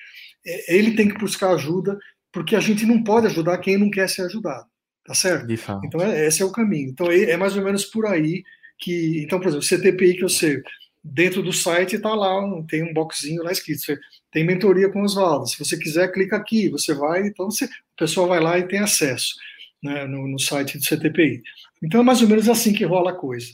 É, 0.47 0.75
ele 0.77 0.95
tem 0.95 1.09
que 1.09 1.17
buscar 1.17 1.51
ajuda, 1.51 1.99
porque 2.31 2.55
a 2.55 2.61
gente 2.61 2.85
não 2.85 3.03
pode 3.03 3.27
ajudar 3.27 3.57
quem 3.57 3.77
não 3.77 3.91
quer 3.91 4.07
ser 4.07 4.21
ajudado. 4.21 4.65
Tá 5.03 5.13
certo? 5.13 5.45
Então, 5.83 6.01
é, 6.01 6.25
esse 6.25 6.41
é 6.41 6.45
o 6.45 6.51
caminho. 6.51 6.89
Então, 6.89 7.11
é, 7.11 7.31
é 7.31 7.37
mais 7.37 7.57
ou 7.57 7.63
menos 7.63 7.83
por 7.83 8.05
aí 8.07 8.41
que. 8.79 9.21
Então, 9.23 9.37
por 9.37 9.49
exemplo, 9.49 9.65
o 9.65 9.67
CTPI 9.67 10.15
que 10.15 10.23
eu 10.23 10.29
sei, 10.29 10.63
dentro 11.03 11.43
do 11.43 11.51
site 11.51 11.97
está 11.97 12.15
lá, 12.15 12.41
tem 12.69 12.83
um 12.83 12.93
boxinho 12.93 13.43
lá 13.43 13.51
escrito, 13.51 13.81
você 13.81 13.99
tem 14.35 14.43
mentoria 14.43 14.91
com 14.91 15.01
Oswaldo, 15.01 15.47
se 15.47 15.57
você 15.57 15.77
quiser, 15.77 16.11
clica 16.11 16.35
aqui, 16.35 16.67
você 16.67 16.93
vai, 16.93 17.25
então 17.25 17.49
você, 17.49 17.63
a 17.63 17.69
pessoa 17.97 18.27
vai 18.27 18.41
lá 18.41 18.59
e 18.59 18.67
tem 18.67 18.79
acesso 18.79 19.33
né, 19.81 20.05
no, 20.05 20.27
no 20.27 20.37
site 20.37 20.77
do 20.77 20.83
CTPI. 20.83 21.41
Então 21.81 22.01
é 22.01 22.03
mais 22.03 22.21
ou 22.21 22.27
menos 22.27 22.49
assim 22.49 22.73
que 22.73 22.83
rola 22.83 23.11
a 23.11 23.15
coisa. 23.15 23.47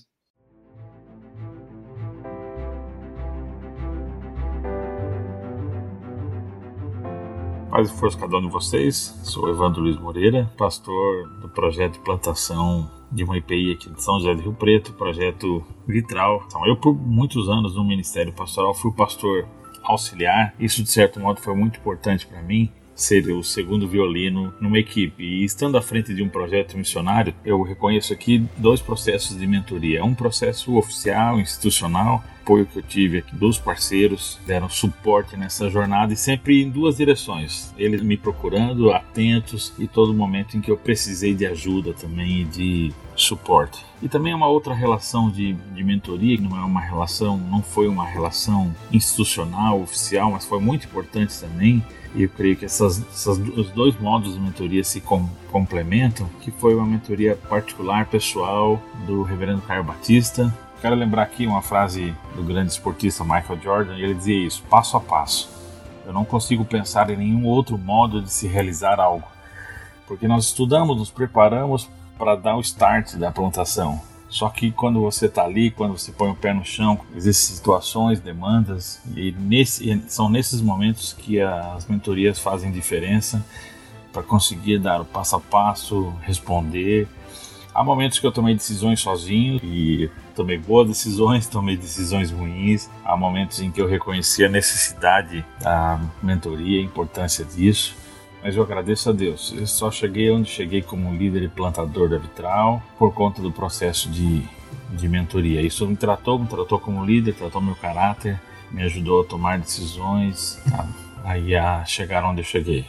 Paz 7.70 7.88
e 7.88 7.94
força 8.00 8.18
cada 8.18 8.38
um 8.38 8.42
de 8.42 8.50
vocês. 8.50 9.14
Sou 9.24 9.50
Evandro 9.50 9.84
Luiz 9.84 10.00
Moreira, 10.00 10.52
pastor 10.58 11.30
do 11.42 11.50
projeto 11.50 11.94
de 11.94 12.00
plantação 12.00 12.90
de 13.12 13.24
uma 13.24 13.38
IPI 13.38 13.74
aqui 13.74 13.88
de 13.88 14.02
São 14.02 14.20
José 14.20 14.34
do 14.34 14.42
Rio 14.42 14.54
Preto, 14.54 14.94
projeto 14.94 15.64
Vitral. 15.88 16.44
Então, 16.48 16.66
eu 16.66 16.76
por 16.76 16.96
muitos 16.96 17.48
anos 17.50 17.76
no 17.76 17.84
Ministério 17.84 18.34
Pastoral 18.34 18.74
fui 18.74 18.92
pastor 18.94 19.48
auxiliar. 19.84 20.54
Isso 20.60 20.84
de 20.84 20.90
certo 20.90 21.20
modo 21.20 21.40
foi 21.40 21.56
muito 21.56 21.80
importante 21.80 22.26
para 22.28 22.42
mim 22.42 22.72
ser 23.02 23.30
o 23.32 23.44
segundo 23.44 23.88
violino 23.88 24.54
numa 24.60 24.80
equipe. 24.80 25.24
E 25.24 25.44
estando 25.44 25.78
à 25.78 25.82
frente 25.82 26.14
de 26.14 26.22
um 26.22 26.30
projeto 26.30 26.78
missionário, 26.78 27.34
eu 27.44 27.62
reconheço 27.62 28.14
aqui 28.14 28.46
dois 28.58 28.82
processos 28.82 29.38
de 29.38 29.48
mentoria. 29.48 30.04
Um 30.04 30.14
processo 30.14 30.78
oficial, 30.78 31.40
institucional, 31.40 32.24
apoio 32.42 32.66
que 32.66 32.80
eu 32.80 32.84
tive 32.84 33.20
aqui 33.20 33.36
dos 33.36 33.58
parceiros, 33.58 34.40
deram 34.46 34.68
suporte 34.68 35.38
nessa 35.38 35.70
jornada 35.70 36.12
e 36.12 36.18
sempre 36.18 36.62
em 36.62 36.70
duas 36.70 36.98
direções. 36.98 37.74
Eles 37.78 38.02
me 38.02 38.18
procurando, 38.18 38.92
atentos 38.92 39.74
e 39.80 39.88
todo 39.88 40.14
momento 40.14 40.58
em 40.58 40.62
que 40.62 40.70
eu 40.70 40.78
precisei 40.78 41.34
de 41.34 41.46
ajuda 41.46 41.94
também 41.94 42.42
e 42.42 42.44
de 42.44 42.94
suporte. 43.16 43.86
E 44.02 44.10
também 44.10 44.34
é 44.34 44.36
uma 44.36 44.48
outra 44.48 44.74
relação 44.74 45.30
de, 45.30 45.54
de 45.54 45.84
mentoria, 45.84 46.38
que 46.38 46.44
não 46.44 46.58
é 46.58 46.64
uma 46.64 46.82
relação, 46.82 47.38
não 47.38 47.62
foi 47.62 47.88
uma 47.88 48.06
relação 48.06 48.76
institucional, 48.92 49.80
oficial, 49.80 50.32
mas 50.32 50.46
foi 50.46 50.60
muito 50.60 50.88
importante 50.88 51.40
também 51.40 51.84
e 52.14 52.24
eu 52.24 52.30
creio 52.30 52.56
que 52.56 52.66
essas, 52.66 53.02
essas, 53.10 53.38
os 53.38 53.70
dois 53.72 53.98
modos 54.00 54.34
de 54.34 54.40
mentoria 54.40 54.84
se 54.84 55.00
com, 55.00 55.28
complementam, 55.52 56.28
que 56.42 56.52
foi 56.52 56.76
uma 56.76 56.86
mentoria 56.86 57.36
particular, 57.36 58.06
pessoal, 58.08 58.82
do 59.06 59.24
reverendo 59.24 59.62
Caio 59.62 59.84
Batista. 59.84 60.54
Quero 60.82 60.96
lembrar 60.96 61.24
aqui 61.24 61.46
uma 61.46 61.62
frase 61.62 62.14
do 62.36 62.44
grande 62.44 62.72
esportista 62.72 63.24
Michael 63.24 63.60
Jordan, 63.62 63.96
e 63.96 64.04
ele 64.04 64.16
dizia 64.16 64.46
isso, 64.46 64.64
passo 64.70 64.98
a 64.98 65.00
passo. 65.00 65.50
Eu 66.06 66.12
não 66.12 66.26
consigo 66.26 66.66
pensar 66.66 67.10
em 67.10 67.18
nenhum 67.18 67.46
outro 67.46 67.78
modo 67.78 68.22
de 68.22 68.32
se 68.32 68.48
realizar 68.48 69.00
algo, 69.00 69.28
porque 70.08 70.28
nós 70.28 70.46
estudamos, 70.46 70.98
nos 70.98 71.12
preparamos 71.12 71.90
para 72.18 72.36
dar 72.36 72.58
o 72.58 72.62
start 72.62 73.16
da 73.16 73.32
plantação, 73.32 74.02
só 74.32 74.48
que 74.48 74.72
quando 74.72 75.02
você 75.02 75.26
está 75.26 75.44
ali, 75.44 75.70
quando 75.70 75.98
você 75.98 76.10
põe 76.10 76.32
o 76.32 76.36
pé 76.36 76.54
no 76.54 76.64
chão, 76.64 76.98
existem 77.14 77.58
situações, 77.58 78.22
demandas, 78.22 79.02
e 79.14 79.34
nesse, 79.34 80.02
são 80.08 80.30
nesses 80.30 80.62
momentos 80.62 81.12
que 81.12 81.42
as 81.42 81.86
mentorias 81.86 82.40
fazem 82.40 82.72
diferença 82.72 83.46
para 84.14 84.24
conseguir 84.24 84.80
dar 84.80 85.02
o 85.02 85.06
passo 85.06 85.36
a 85.36 85.40
passo, 85.42 86.14
responder. 86.22 87.10
Há 87.76 87.84
momentos 87.84 88.20
que 88.20 88.26
eu 88.26 88.32
tomei 88.32 88.56
decisões 88.56 89.02
sozinho 89.02 89.60
e 89.62 90.10
tomei 90.34 90.58
boas 90.58 90.88
decisões, 90.88 91.46
tomei 91.52 91.76
decisões 91.76 92.32
ruins. 92.32 92.90
Há 93.04 93.18
momentos 93.18 93.60
em 93.60 93.70
que 93.70 93.82
eu 93.82 93.88
reconheci 93.88 94.46
a 94.46 94.50
necessidade 94.50 95.44
da 95.60 96.00
mentoria, 96.24 96.80
a 96.80 96.84
importância 96.84 97.44
disso 97.44 98.01
mas 98.44 98.56
eu 98.56 98.64
agradeço 98.64 99.10
a 99.10 99.14
Deus. 99.14 99.54
Eu 99.56 99.68
só 99.68 99.92
cheguei 99.92 100.32
onde 100.32 100.50
cheguei 100.50 100.82
como 100.82 101.14
líder 101.14 101.44
e 101.44 101.48
plantador 101.48 102.10
da 102.10 102.18
Vitral 102.18 102.82
por 102.98 103.14
conta 103.14 103.42
do 103.42 103.52
processo 103.52 104.10
de, 104.10 104.44
de 104.90 105.08
mentoria. 105.08 105.62
Isso 105.62 105.88
me 105.88 105.96
tratou, 105.96 106.40
me 106.40 106.48
tratou 106.48 106.80
como 106.80 107.06
líder, 107.06 107.34
tratou 107.34 107.62
meu 107.62 107.76
caráter, 107.76 108.40
me 108.72 108.84
ajudou 108.84 109.22
a 109.22 109.26
tomar 109.26 109.60
decisões, 109.60 110.60
a, 110.74 110.88
aí 111.24 111.56
a 111.56 111.86
chegar 111.86 112.24
onde 112.24 112.42
eu 112.42 112.46
cheguei. 112.46 112.86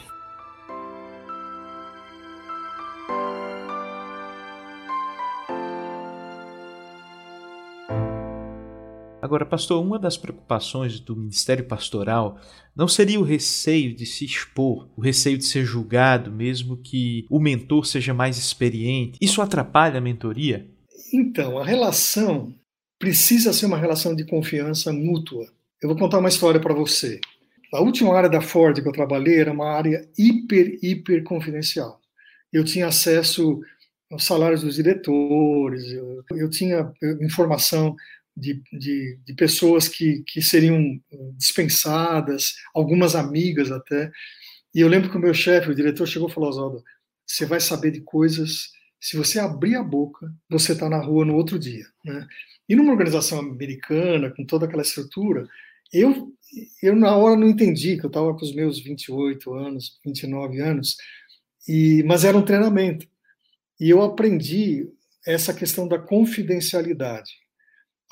Agora, 9.23 9.45
pastor, 9.45 9.81
uma 9.81 9.97
das 9.97 10.17
preocupações 10.17 10.99
do 10.99 11.15
ministério 11.15 11.63
pastoral 11.63 12.37
não 12.75 12.89
seria 12.89 13.17
o 13.17 13.23
receio 13.23 13.95
de 13.95 14.05
se 14.05 14.25
expor, 14.25 14.89
o 14.97 15.01
receio 15.01 15.37
de 15.37 15.45
ser 15.45 15.63
julgado, 15.63 16.29
mesmo 16.29 16.75
que 16.75 17.25
o 17.29 17.39
mentor 17.39 17.85
seja 17.85 18.13
mais 18.13 18.37
experiente. 18.37 19.17
Isso 19.21 19.41
atrapalha 19.41 19.99
a 19.99 20.01
mentoria? 20.01 20.69
Então, 21.13 21.57
a 21.57 21.63
relação 21.63 22.53
precisa 22.99 23.53
ser 23.53 23.65
uma 23.65 23.77
relação 23.77 24.13
de 24.13 24.25
confiança 24.25 24.91
mútua. 24.91 25.47
Eu 25.81 25.87
vou 25.87 25.97
contar 25.97 26.19
uma 26.19 26.27
história 26.27 26.59
para 26.59 26.73
você. 26.73 27.21
A 27.73 27.79
última 27.79 28.13
área 28.13 28.29
da 28.29 28.41
Ford 28.41 28.81
que 28.81 28.87
eu 28.89 28.91
trabalhei 28.91 29.39
era 29.39 29.53
uma 29.53 29.69
área 29.69 30.05
hiper, 30.19 30.79
hiper 30.83 31.23
confidencial. 31.23 31.97
Eu 32.51 32.65
tinha 32.65 32.87
acesso 32.87 33.61
aos 34.11 34.25
salários 34.25 34.63
dos 34.63 34.75
diretores, 34.75 35.93
eu, 35.93 36.23
eu 36.31 36.49
tinha 36.49 36.91
informação 37.21 37.95
de, 38.35 38.61
de, 38.71 39.19
de, 39.23 39.33
pessoas 39.33 39.87
que, 39.87 40.23
que 40.27 40.41
seriam 40.41 40.99
dispensadas, 41.37 42.55
algumas 42.73 43.15
amigas 43.15 43.71
até. 43.71 44.11
E 44.73 44.79
eu 44.79 44.87
lembro 44.87 45.09
que 45.09 45.17
o 45.17 45.19
meu 45.19 45.33
chefe, 45.33 45.69
o 45.69 45.75
diretor, 45.75 46.07
chegou 46.07 46.29
e 46.29 46.31
falou: 46.31 46.49
Oswaldo, 46.49 46.83
você 47.25 47.45
vai 47.45 47.59
saber 47.59 47.91
de 47.91 48.01
coisas. 48.01 48.71
Se 48.99 49.17
você 49.17 49.39
abrir 49.39 49.75
a 49.75 49.83
boca, 49.83 50.33
você 50.49 50.71
está 50.71 50.89
na 50.89 50.97
rua 50.97 51.25
no 51.25 51.35
outro 51.35 51.59
dia. 51.59 51.85
Né? 52.03 52.25
E 52.67 52.75
numa 52.75 52.91
organização 52.91 53.39
americana, 53.39 54.31
com 54.31 54.45
toda 54.45 54.65
aquela 54.65 54.81
estrutura, 54.81 55.47
eu, 55.91 56.33
eu 56.81 56.95
na 56.95 57.15
hora 57.15 57.35
não 57.35 57.49
entendi, 57.49 57.97
que 57.97 58.05
eu 58.05 58.07
estava 58.07 58.33
com 58.33 58.43
os 58.43 58.55
meus 58.55 58.79
28 58.79 59.53
anos, 59.53 59.99
29 60.05 60.61
anos, 60.61 60.95
e, 61.67 62.01
mas 62.03 62.23
era 62.23 62.37
um 62.37 62.45
treinamento. 62.45 63.05
E 63.79 63.89
eu 63.89 64.01
aprendi 64.01 64.89
essa 65.25 65.53
questão 65.53 65.87
da 65.87 65.99
confidencialidade 65.99 67.42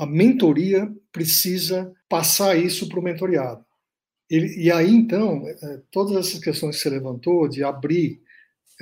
a 0.01 0.05
mentoria 0.07 0.91
precisa 1.11 1.93
passar 2.09 2.57
isso 2.57 2.89
para 2.89 2.99
o 2.99 3.03
mentoriado. 3.03 3.63
E 4.27 4.71
aí, 4.71 4.89
então, 4.89 5.47
é, 5.47 5.79
todas 5.91 6.15
essas 6.15 6.39
questões 6.43 6.77
que 6.77 6.81
você 6.81 6.89
levantou, 6.89 7.47
de 7.47 7.63
abrir, 7.63 8.19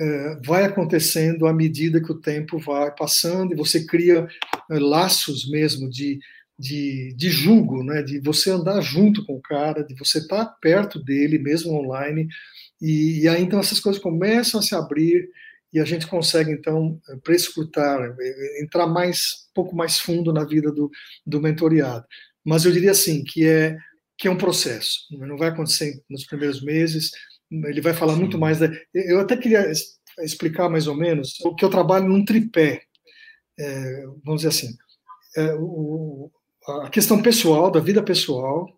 é, 0.00 0.40
vai 0.46 0.64
acontecendo 0.64 1.46
à 1.46 1.52
medida 1.52 2.02
que 2.02 2.10
o 2.10 2.18
tempo 2.18 2.58
vai 2.58 2.90
passando 2.94 3.52
e 3.52 3.56
você 3.56 3.84
cria 3.84 4.26
é, 4.70 4.78
laços 4.78 5.50
mesmo 5.50 5.90
de, 5.90 6.18
de, 6.58 7.12
de 7.14 7.28
julgo, 7.28 7.84
né? 7.84 8.02
de 8.02 8.18
você 8.20 8.50
andar 8.50 8.80
junto 8.80 9.22
com 9.26 9.34
o 9.34 9.42
cara, 9.42 9.84
de 9.84 9.94
você 9.96 10.20
estar 10.20 10.46
perto 10.58 10.98
dele, 10.98 11.38
mesmo 11.38 11.74
online. 11.74 12.28
E, 12.80 13.24
e 13.24 13.28
aí, 13.28 13.42
então, 13.42 13.60
essas 13.60 13.78
coisas 13.78 14.00
começam 14.00 14.58
a 14.58 14.62
se 14.62 14.74
abrir 14.74 15.28
e 15.72 15.78
a 15.78 15.84
gente 15.84 16.06
consegue, 16.06 16.50
então, 16.50 17.00
prescrutar, 17.22 18.16
entrar 18.60 18.86
mais, 18.86 19.46
um 19.50 19.54
pouco 19.54 19.76
mais 19.76 19.98
fundo 19.98 20.32
na 20.32 20.44
vida 20.44 20.72
do, 20.72 20.90
do 21.24 21.40
mentoriado. 21.40 22.04
Mas 22.44 22.64
eu 22.64 22.72
diria 22.72 22.90
assim, 22.90 23.22
que 23.22 23.46
é 23.46 23.76
que 24.20 24.28
é 24.28 24.30
um 24.30 24.36
processo. 24.36 25.06
Não 25.12 25.38
vai 25.38 25.48
acontecer 25.48 26.02
nos 26.08 26.26
primeiros 26.26 26.62
meses. 26.62 27.10
Ele 27.50 27.80
vai 27.80 27.94
falar 27.94 28.12
Sim. 28.12 28.20
muito 28.20 28.36
mais. 28.36 28.58
Da... 28.58 28.70
Eu 28.94 29.18
até 29.18 29.34
queria 29.34 29.72
explicar 30.18 30.68
mais 30.68 30.86
ou 30.86 30.94
menos 30.94 31.40
o 31.40 31.54
que 31.54 31.64
eu 31.64 31.70
trabalho 31.70 32.06
num 32.06 32.22
tripé. 32.22 32.82
É, 33.58 34.06
vamos 34.22 34.42
dizer 34.42 34.48
assim, 34.48 34.76
é, 35.36 35.54
o, 35.54 36.30
a 36.82 36.90
questão 36.90 37.22
pessoal, 37.22 37.70
da 37.70 37.80
vida 37.80 38.02
pessoal, 38.02 38.68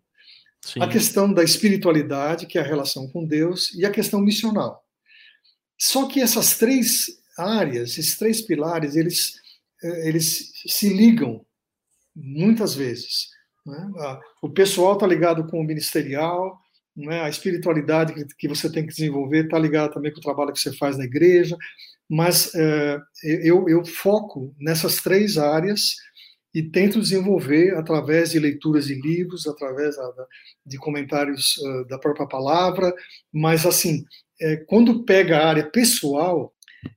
Sim. 0.60 0.80
a 0.80 0.88
questão 0.88 1.32
da 1.32 1.42
espiritualidade, 1.42 2.46
que 2.46 2.56
é 2.56 2.60
a 2.60 2.66
relação 2.66 3.08
com 3.08 3.24
Deus, 3.24 3.74
e 3.74 3.84
a 3.84 3.90
questão 3.90 4.20
missional. 4.20 4.81
Só 5.82 6.06
que 6.06 6.20
essas 6.20 6.56
três 6.56 7.06
áreas, 7.36 7.98
esses 7.98 8.16
três 8.16 8.40
pilares, 8.40 8.94
eles, 8.94 9.32
é, 9.82 10.08
eles 10.08 10.52
se 10.64 10.88
ligam 10.88 11.44
muitas 12.14 12.72
vezes. 12.72 13.30
Né? 13.66 13.90
O 14.40 14.48
pessoal 14.48 14.92
está 14.92 15.08
ligado 15.08 15.44
com 15.48 15.58
o 15.58 15.64
ministerial, 15.64 16.56
né? 16.96 17.22
a 17.22 17.28
espiritualidade 17.28 18.14
que, 18.38 18.46
você 18.46 18.70
tem 18.70 18.86
que 18.86 18.94
desenvolver 18.94 19.46
está 19.46 19.58
ligada 19.58 19.92
também 19.92 20.12
com 20.12 20.20
o 20.20 20.22
trabalho 20.22 20.52
que 20.52 20.60
você 20.60 20.72
faz 20.72 20.96
na 20.96 21.04
igreja, 21.04 21.56
mas 22.08 22.54
é, 22.54 23.00
eu, 23.42 23.68
eu 23.68 23.84
foco 23.84 24.54
nessas 24.60 24.98
três 24.98 25.36
áreas 25.36 25.96
e 26.54 26.62
tento 26.62 27.00
desenvolver 27.00 27.74
através 27.74 28.30
de 28.30 28.38
leituras 28.38 28.86
de 28.86 28.94
livros, 28.94 29.48
através 29.48 29.96
de 30.64 30.78
comentários 30.78 31.56
uh, 31.56 31.88
da 31.88 31.98
própria 31.98 32.28
palavra, 32.28 32.94
mas 33.32 33.64
assim, 33.64 34.04
é, 34.42 34.56
quando 34.56 35.04
pega 35.04 35.38
a 35.38 35.48
área 35.48 35.70
pessoal, 35.70 36.52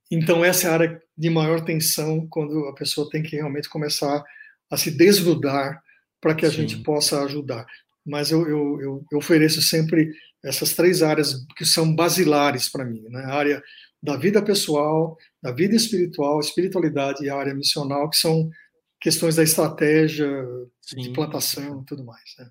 então 0.09 0.43
essa 0.43 0.67
é 0.67 0.69
a 0.69 0.73
área 0.73 1.01
de 1.17 1.29
maior 1.29 1.63
tensão, 1.63 2.27
quando 2.27 2.65
a 2.65 2.73
pessoa 2.73 3.09
tem 3.09 3.21
que 3.21 3.35
realmente 3.35 3.69
começar 3.69 4.23
a 4.69 4.77
se 4.77 4.91
desnudar 4.91 5.81
para 6.19 6.33
que 6.33 6.45
a 6.45 6.49
Sim. 6.49 6.57
gente 6.57 6.77
possa 6.77 7.23
ajudar. 7.23 7.65
Mas 8.05 8.31
eu, 8.31 8.47
eu, 8.47 9.05
eu, 9.11 9.17
ofereço 9.17 9.61
sempre 9.61 10.11
essas 10.43 10.73
três 10.73 11.01
áreas 11.01 11.45
que 11.55 11.65
são 11.65 11.95
basilares 11.95 12.67
para 12.67 12.85
mim, 12.85 13.01
né? 13.09 13.23
a 13.25 13.33
área 13.33 13.63
da 14.01 14.15
vida 14.15 14.41
pessoal, 14.41 15.17
da 15.41 15.51
vida 15.51 15.75
espiritual, 15.75 16.39
espiritualidade 16.39 17.23
e 17.23 17.29
a 17.29 17.35
área 17.35 17.53
missional, 17.53 18.09
que 18.09 18.17
são 18.17 18.49
questões 18.99 19.35
da 19.35 19.43
estratégia 19.43 20.27
Sim. 20.81 21.01
de 21.01 21.09
plantação 21.11 21.81
e 21.81 21.85
tudo 21.85 22.03
mais. 22.03 22.23
Né? 22.37 22.49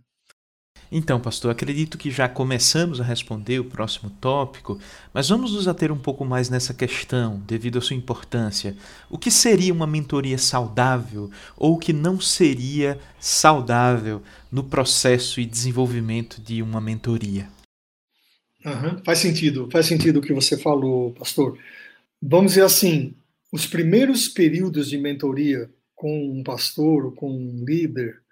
Então, 0.97 1.19
pastor, 1.19 1.51
acredito 1.51 1.99
que 1.99 2.09
já 2.09 2.29
começamos 2.29 3.01
a 3.01 3.05
responder 3.05 3.59
o 3.59 3.65
próximo 3.65 4.11
tópico, 4.21 4.79
mas 5.13 5.29
vamos 5.29 5.53
nos 5.53 5.67
ater 5.67 5.91
um 5.91 5.99
pouco 5.99 6.25
mais 6.25 6.49
nessa 6.49 6.73
questão, 6.73 7.43
devido 7.49 7.79
à 7.79 7.81
sua 7.81 7.97
importância. 7.97 8.77
O 9.11 9.19
que 9.19 9.29
seria 9.29 9.73
uma 9.73 9.89
mentoria 9.89 10.39
saudável 10.39 11.33
ou 11.57 11.75
o 11.75 11.79
que 11.81 11.93
não 11.93 12.21
seria 12.21 12.97
saudável 13.19 14.23
no 14.53 14.63
processo 14.63 15.41
e 15.41 15.45
desenvolvimento 15.45 16.41
de 16.41 16.63
uma 16.63 16.81
mentoria? 16.81 17.49
Uhum, 18.65 19.03
faz 19.05 19.19
sentido, 19.19 19.69
faz 19.73 19.87
sentido 19.87 20.21
o 20.21 20.23
que 20.23 20.33
você 20.33 20.57
falou, 20.57 21.13
pastor. 21.15 21.59
Vamos 22.23 22.53
dizer 22.53 22.67
assim, 22.67 23.17
os 23.53 23.67
primeiros 23.67 24.29
períodos 24.29 24.91
de 24.91 24.97
mentoria 24.97 25.69
com 25.97 26.39
um 26.39 26.45
pastor 26.45 27.07
ou 27.07 27.11
com 27.11 27.33
um 27.33 27.65
líder, 27.65 28.23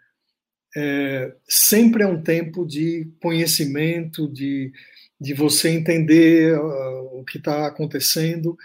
é, 0.76 1.34
sempre 1.48 2.02
é 2.02 2.06
um 2.06 2.22
tempo 2.22 2.66
de 2.66 3.10
conhecimento, 3.20 4.26
de, 4.28 4.72
de 5.20 5.34
você 5.34 5.68
entender 5.68 6.58
uh, 6.58 7.20
o 7.20 7.24
que 7.24 7.38
está 7.38 7.66
acontecendo, 7.66 8.56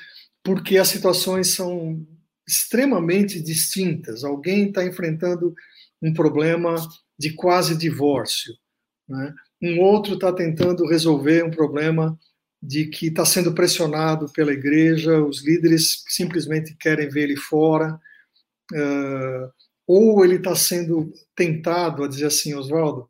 porque 0.43 0.77
as 0.77 0.87
situações 0.87 1.53
são 1.53 2.05
extremamente 2.47 3.41
distintas. 3.41 4.23
Alguém 4.23 4.69
está 4.69 4.85
enfrentando 4.85 5.53
um 6.01 6.13
problema 6.13 6.75
de 7.19 7.33
quase 7.33 7.75
divórcio, 7.75 8.53
né? 9.07 9.33
um 9.61 9.79
outro 9.79 10.13
está 10.13 10.31
tentando 10.31 10.87
resolver 10.87 11.43
um 11.43 11.51
problema 11.51 12.17
de 12.61 12.85
que 12.85 13.07
está 13.07 13.25
sendo 13.25 13.53
pressionado 13.53 14.31
pela 14.31 14.53
igreja, 14.53 15.21
os 15.21 15.45
líderes 15.45 16.03
simplesmente 16.07 16.75
querem 16.75 17.09
ver 17.09 17.23
ele 17.23 17.35
fora. 17.35 17.99
Uh, 18.73 19.51
ou 19.87 20.23
ele 20.25 20.35
está 20.35 20.53
sendo 20.53 21.13
tentado 21.33 22.03
a 22.03 22.07
dizer 22.07 22.25
assim, 22.25 22.53
Oswaldo, 22.53 23.09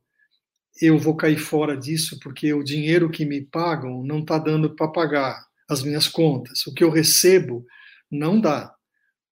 eu 0.80 1.00
vou 1.00 1.16
cair 1.16 1.40
fora 1.40 1.76
disso 1.76 2.20
porque 2.22 2.54
o 2.54 2.64
dinheiro 2.64 3.10
que 3.10 3.26
me 3.26 3.42
pagam 3.42 4.04
não 4.04 4.20
está 4.20 4.38
dando 4.38 4.76
para 4.76 4.88
pagar 4.88 5.48
as 5.68 5.82
minhas 5.82 6.08
contas. 6.08 6.66
O 6.68 6.74
que 6.74 6.84
eu 6.84 6.92
recebo 6.92 7.66
não 8.12 8.40
dá. 8.40 8.74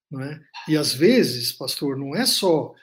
Não 0.10 0.22
é? 0.22 0.40
E 0.68 0.76
às 0.76 0.94
vezes, 0.94 1.52
pastor, 1.52 1.98
não 1.98 2.16
é 2.16 2.26
só 2.26 2.74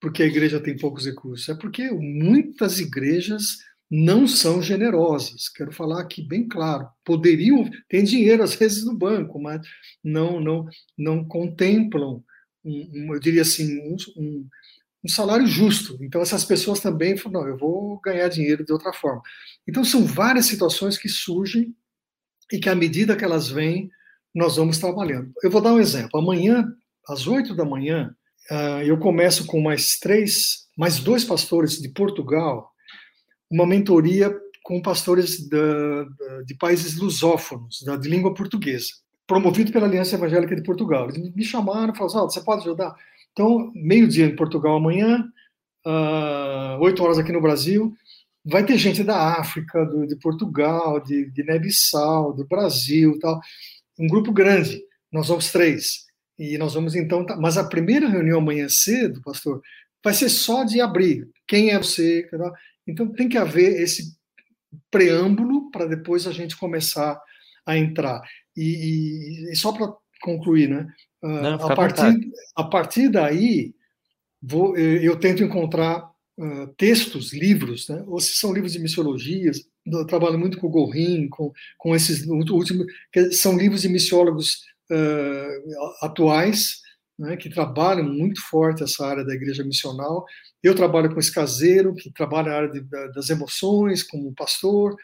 porque 0.00 0.22
a 0.22 0.26
igreja 0.26 0.60
tem 0.60 0.76
poucos 0.76 1.06
recursos, 1.06 1.48
é 1.48 1.54
porque 1.54 1.90
muitas 1.90 2.80
igrejas 2.80 3.58
não 3.90 4.26
são 4.26 4.62
generosas. 4.62 5.48
Quero 5.48 5.70
falar 5.70 6.00
aqui 6.00 6.22
bem 6.22 6.48
claro. 6.48 6.88
Poderiam, 7.04 7.68
tem 7.88 8.02
dinheiro 8.02 8.42
às 8.42 8.54
vezes 8.54 8.84
no 8.84 8.96
banco, 8.96 9.40
mas 9.40 9.60
não 10.02 10.40
não 10.40 10.66
não 10.96 11.24
contemplam 11.24 12.22
um, 12.64 13.14
eu 13.14 13.20
diria 13.20 13.42
assim, 13.42 13.78
um, 13.80 13.96
um, 14.16 14.48
um, 15.04 15.08
salário 15.08 15.46
justo. 15.46 15.98
Então, 16.00 16.20
essas 16.20 16.44
pessoas 16.44 16.80
também 16.80 17.16
falam, 17.16 17.42
não, 17.42 17.48
eu 17.48 17.56
vou 17.56 18.00
ganhar 18.00 18.28
dinheiro 18.28 18.64
de 18.64 18.72
outra 18.72 18.92
forma. 18.92 19.22
Então, 19.66 19.84
são 19.84 20.04
várias 20.04 20.46
situações 20.46 20.96
que 20.96 21.08
surgem 21.08 21.74
e 22.52 22.58
que, 22.58 22.68
à 22.68 22.74
medida 22.74 23.16
que 23.16 23.24
elas 23.24 23.48
vêm, 23.48 23.90
nós 24.34 24.56
vamos 24.56 24.78
trabalhando. 24.78 25.32
Eu 25.42 25.50
vou 25.50 25.60
dar 25.60 25.72
um 25.72 25.80
exemplo. 25.80 26.18
Amanhã, 26.18 26.72
às 27.08 27.26
oito 27.26 27.54
da 27.54 27.64
manhã, 27.64 28.14
uh, 28.50 28.82
eu 28.82 28.98
começo 28.98 29.46
com 29.46 29.60
mais 29.60 29.98
três, 29.98 30.68
mais 30.76 30.98
dois 30.98 31.24
pastores 31.24 31.80
de 31.80 31.88
Portugal, 31.88 32.70
uma 33.50 33.66
mentoria 33.66 34.34
com 34.62 34.80
pastores 34.80 35.38
de 36.46 36.54
países 36.58 36.96
lusófonos, 36.96 37.82
da, 37.84 37.96
de 37.96 38.08
língua 38.08 38.32
portuguesa 38.32 39.01
promovido 39.26 39.72
pela 39.72 39.86
Aliança 39.86 40.14
Evangélica 40.14 40.54
de 40.54 40.62
Portugal. 40.62 41.08
Eles 41.08 41.34
me 41.34 41.44
chamaram 41.44 41.92
e 41.92 41.96
falaram: 41.96 42.28
você 42.28 42.40
pode 42.40 42.62
ajudar? 42.62 42.94
Então, 43.32 43.70
meio-dia 43.74 44.26
em 44.26 44.36
Portugal 44.36 44.76
amanhã, 44.76 45.24
uh, 45.86 46.78
oito 46.80 47.02
horas 47.02 47.18
aqui 47.18 47.32
no 47.32 47.40
Brasil. 47.40 47.94
Vai 48.44 48.64
ter 48.64 48.76
gente 48.76 49.04
da 49.04 49.38
África, 49.38 49.84
do, 49.86 50.06
de 50.06 50.16
Portugal, 50.16 51.00
de 51.00 51.26
Guiné-Bissau, 51.26 52.32
do 52.32 52.44
Brasil, 52.46 53.18
tal. 53.20 53.40
Um 53.98 54.08
grupo 54.08 54.32
grande. 54.32 54.82
Nós 55.12 55.28
vamos 55.28 55.52
três. 55.52 56.06
E 56.38 56.58
nós 56.58 56.74
vamos 56.74 56.94
então. 56.94 57.24
Tá, 57.24 57.36
mas 57.36 57.56
a 57.56 57.64
primeira 57.64 58.08
reunião 58.08 58.38
amanhã 58.38 58.68
cedo, 58.68 59.22
pastor, 59.22 59.62
vai 60.04 60.12
ser 60.12 60.28
só 60.28 60.64
de 60.64 60.80
abrir. 60.80 61.28
Quem 61.46 61.70
é 61.70 61.78
você? 61.78 62.28
Tal. 62.30 62.52
Então 62.86 63.06
tem 63.12 63.28
que 63.28 63.38
haver 63.38 63.80
esse 63.80 64.16
preâmbulo 64.90 65.70
para 65.70 65.86
depois 65.86 66.26
a 66.26 66.32
gente 66.32 66.56
começar 66.56 67.20
a 67.64 67.76
entrar. 67.76 68.22
E, 68.56 68.62
e, 68.62 69.52
e 69.52 69.56
só 69.56 69.72
para 69.72 69.92
concluir, 70.20 70.68
né? 70.68 70.86
Uh, 71.22 71.28
Não, 71.28 71.54
a, 71.54 71.74
partir, 71.74 72.30
a 72.56 72.64
partir 72.64 73.08
daí, 73.08 73.74
vou, 74.40 74.76
eu, 74.76 75.02
eu 75.02 75.20
tento 75.20 75.42
encontrar 75.42 76.10
uh, 76.38 76.66
textos, 76.76 77.32
livros, 77.32 77.88
né? 77.88 78.02
ou 78.06 78.20
se 78.20 78.34
são 78.34 78.52
livros 78.52 78.72
de 78.72 78.78
missiologias, 78.78 79.60
eu 79.84 80.06
trabalho 80.06 80.38
muito 80.38 80.58
com 80.58 80.66
o 80.66 80.70
Gorin, 80.70 81.28
com, 81.28 81.52
com 81.76 81.94
esses 81.94 82.26
últimos, 82.26 82.86
que 83.12 83.32
são 83.32 83.56
livros 83.56 83.82
de 83.82 83.88
missiólogos 83.88 84.62
uh, 84.90 86.04
atuais, 86.04 86.80
né, 87.18 87.36
que 87.36 87.50
trabalham 87.50 88.04
muito 88.04 88.40
forte 88.40 88.82
essa 88.82 89.06
área 89.06 89.24
da 89.24 89.34
igreja 89.34 89.64
missional. 89.64 90.24
Eu 90.62 90.74
trabalho 90.74 91.12
com 91.12 91.20
esse 91.20 91.32
caseiro, 91.32 91.94
que 91.94 92.12
trabalha 92.12 92.52
a 92.52 92.56
área 92.56 92.70
de, 92.70 92.80
das 93.12 93.28
emoções, 93.28 94.02
como 94.02 94.34
pastor. 94.34 94.96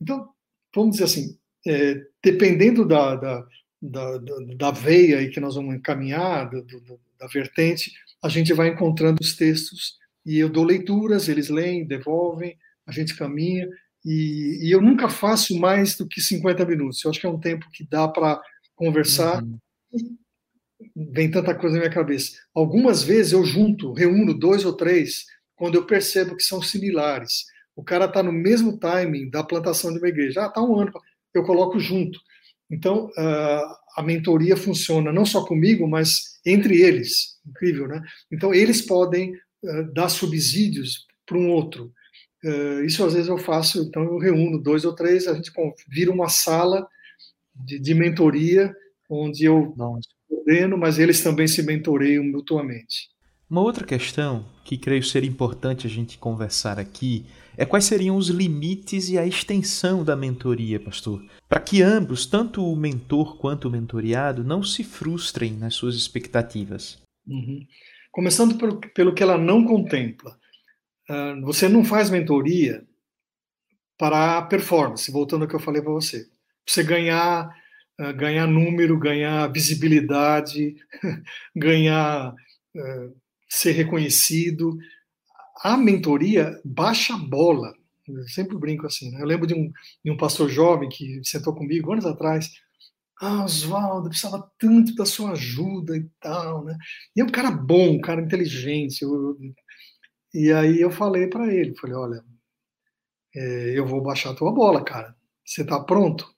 Então, 0.00 0.28
vamos 0.74 0.92
dizer 0.92 1.04
assim, 1.04 1.38
é, 1.66 2.02
dependendo 2.22 2.86
da, 2.86 3.16
da, 3.16 3.46
da, 3.82 4.18
da, 4.56 4.70
veia 4.70 5.18
aí 5.18 5.30
que 5.30 5.40
nós 5.40 5.56
vamos 5.56 5.74
encaminhar, 5.74 6.48
do, 6.48 6.62
do, 6.62 7.00
da 7.18 7.26
vertente, 7.26 7.92
a 8.22 8.28
gente 8.28 8.52
vai 8.52 8.68
encontrando 8.68 9.18
os 9.20 9.34
textos 9.36 9.96
e 10.24 10.38
eu 10.38 10.48
dou 10.48 10.64
leituras, 10.64 11.28
eles 11.28 11.48
leem, 11.48 11.86
devolvem, 11.86 12.56
a 12.86 12.92
gente 12.92 13.16
caminha 13.16 13.68
e, 14.04 14.60
e 14.62 14.70
eu 14.70 14.80
nunca 14.80 15.08
faço 15.08 15.58
mais 15.58 15.96
do 15.96 16.06
que 16.06 16.20
50 16.20 16.64
minutos. 16.64 17.02
Eu 17.04 17.10
acho 17.10 17.20
que 17.20 17.26
é 17.26 17.30
um 17.30 17.40
tempo 17.40 17.68
que 17.72 17.84
dá 17.84 18.06
para 18.06 18.40
conversar. 18.76 19.42
Uhum. 19.42 20.16
vem 20.94 21.30
tanta 21.30 21.54
coisa 21.54 21.74
na 21.74 21.82
minha 21.82 21.92
cabeça. 21.92 22.38
Algumas 22.54 23.02
vezes 23.02 23.32
eu 23.32 23.44
junto, 23.44 23.92
reúno 23.92 24.32
dois 24.32 24.64
ou 24.64 24.72
três, 24.72 25.26
quando 25.56 25.74
eu 25.74 25.84
percebo 25.84 26.36
que 26.36 26.42
são 26.42 26.62
similares. 26.62 27.46
O 27.74 27.82
cara 27.82 28.04
está 28.04 28.22
no 28.22 28.32
mesmo 28.32 28.78
timing 28.78 29.28
da 29.28 29.42
plantação 29.42 29.92
de 29.92 29.98
uma 29.98 30.08
igreja. 30.08 30.44
Ah, 30.44 30.46
está 30.46 30.62
um 30.62 30.78
ano, 30.78 30.92
eu 31.38 31.44
coloco 31.44 31.78
junto. 31.78 32.18
Então, 32.70 33.10
a 33.96 34.02
mentoria 34.02 34.56
funciona 34.56 35.12
não 35.12 35.24
só 35.24 35.44
comigo, 35.44 35.86
mas 35.86 36.40
entre 36.44 36.82
eles. 36.82 37.38
Incrível, 37.46 37.86
né? 37.88 38.02
Então, 38.32 38.52
eles 38.52 38.82
podem 38.82 39.32
dar 39.92 40.08
subsídios 40.08 41.06
para 41.24 41.38
um 41.38 41.50
outro. 41.50 41.92
Isso 42.84 43.04
às 43.04 43.14
vezes 43.14 43.28
eu 43.28 43.38
faço, 43.38 43.82
então 43.82 44.04
eu 44.04 44.18
reúno 44.18 44.62
dois 44.62 44.84
ou 44.84 44.94
três, 44.94 45.26
a 45.26 45.34
gente 45.34 45.50
vira 45.88 46.10
uma 46.10 46.28
sala 46.28 46.86
de, 47.54 47.78
de 47.78 47.94
mentoria, 47.94 48.74
onde 49.10 49.44
eu 49.44 49.74
ordeno, 50.30 50.78
mas 50.78 50.98
eles 50.98 51.22
também 51.22 51.48
se 51.48 51.62
mentoreiam 51.62 52.22
mutuamente. 52.22 53.08
Uma 53.48 53.60
outra 53.60 53.86
questão 53.86 54.44
que 54.64 54.76
creio 54.76 55.02
ser 55.02 55.22
importante 55.22 55.86
a 55.86 55.90
gente 55.90 56.18
conversar 56.18 56.78
aqui 56.80 57.24
é 57.56 57.64
quais 57.64 57.84
seriam 57.84 58.16
os 58.16 58.28
limites 58.28 59.08
e 59.08 59.16
a 59.16 59.24
extensão 59.24 60.04
da 60.04 60.16
mentoria, 60.16 60.80
pastor, 60.80 61.24
para 61.48 61.60
que 61.60 61.80
ambos, 61.80 62.26
tanto 62.26 62.64
o 62.64 62.74
mentor 62.74 63.38
quanto 63.38 63.68
o 63.68 63.70
mentoriado, 63.70 64.42
não 64.42 64.62
se 64.62 64.82
frustrem 64.82 65.52
nas 65.52 65.74
suas 65.74 65.94
expectativas. 65.94 67.00
Uhum. 67.26 67.64
Começando 68.10 68.58
pelo, 68.58 68.80
pelo 68.80 69.14
que 69.14 69.22
ela 69.22 69.38
não 69.38 69.64
contempla. 69.64 70.36
Uh, 71.08 71.40
você 71.42 71.68
não 71.68 71.84
faz 71.84 72.10
mentoria 72.10 72.84
para 73.96 74.42
performance, 74.42 75.10
voltando 75.10 75.42
ao 75.42 75.48
que 75.48 75.54
eu 75.54 75.60
falei 75.60 75.80
para 75.80 75.92
você 75.92 76.28
você 76.66 76.82
ganhar, 76.82 77.48
uh, 78.00 78.12
ganhar 78.14 78.46
número, 78.46 78.98
ganhar 78.98 79.46
visibilidade, 79.52 80.74
ganhar 81.54 82.34
uh, 82.74 83.16
ser 83.56 83.72
reconhecido. 83.72 84.76
A 85.62 85.76
mentoria 85.76 86.60
baixa 86.64 87.14
a 87.14 87.18
bola. 87.18 87.74
Eu 88.06 88.28
sempre 88.28 88.56
brinco 88.56 88.86
assim. 88.86 89.10
Né? 89.10 89.20
Eu 89.20 89.26
lembro 89.26 89.46
de 89.46 89.54
um, 89.54 89.72
de 90.04 90.10
um 90.10 90.16
pastor 90.16 90.48
jovem 90.48 90.88
que 90.88 91.20
sentou 91.24 91.54
comigo 91.54 91.92
anos 91.92 92.06
atrás. 92.06 92.50
Ah, 93.20 93.44
Oswaldo, 93.44 94.10
precisava 94.10 94.50
tanto 94.58 94.94
da 94.94 95.06
sua 95.06 95.32
ajuda 95.32 95.96
e 95.96 96.06
tal, 96.20 96.64
né? 96.64 96.76
E 97.16 97.20
é 97.22 97.24
um 97.24 97.30
cara 97.30 97.50
bom, 97.50 97.92
um 97.94 98.00
cara 98.00 98.20
inteligente. 98.20 99.02
Eu, 99.02 99.38
e 100.34 100.52
aí 100.52 100.80
eu 100.80 100.90
falei 100.90 101.26
para 101.26 101.52
ele, 101.52 101.74
falei, 101.76 101.96
olha, 101.96 102.24
é, 103.34 103.78
eu 103.78 103.86
vou 103.86 104.02
baixar 104.02 104.30
a 104.32 104.34
tua 104.34 104.52
bola, 104.52 104.84
cara. 104.84 105.16
Você 105.44 105.62
está 105.62 105.80
pronto? 105.80 106.30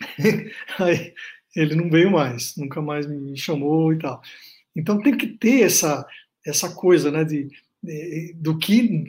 Aí 0.78 1.14
ele 1.54 1.74
não 1.74 1.90
veio 1.90 2.10
mais, 2.10 2.56
nunca 2.56 2.82
mais 2.82 3.06
me 3.06 3.36
chamou 3.36 3.92
e 3.92 3.98
tal. 3.98 4.20
Então 4.74 5.00
tem 5.02 5.16
que 5.16 5.26
ter 5.26 5.62
essa 5.62 6.06
essa 6.44 6.74
coisa, 6.74 7.10
né, 7.10 7.24
de, 7.24 7.48
de 7.82 8.32
do 8.34 8.58
que 8.58 9.04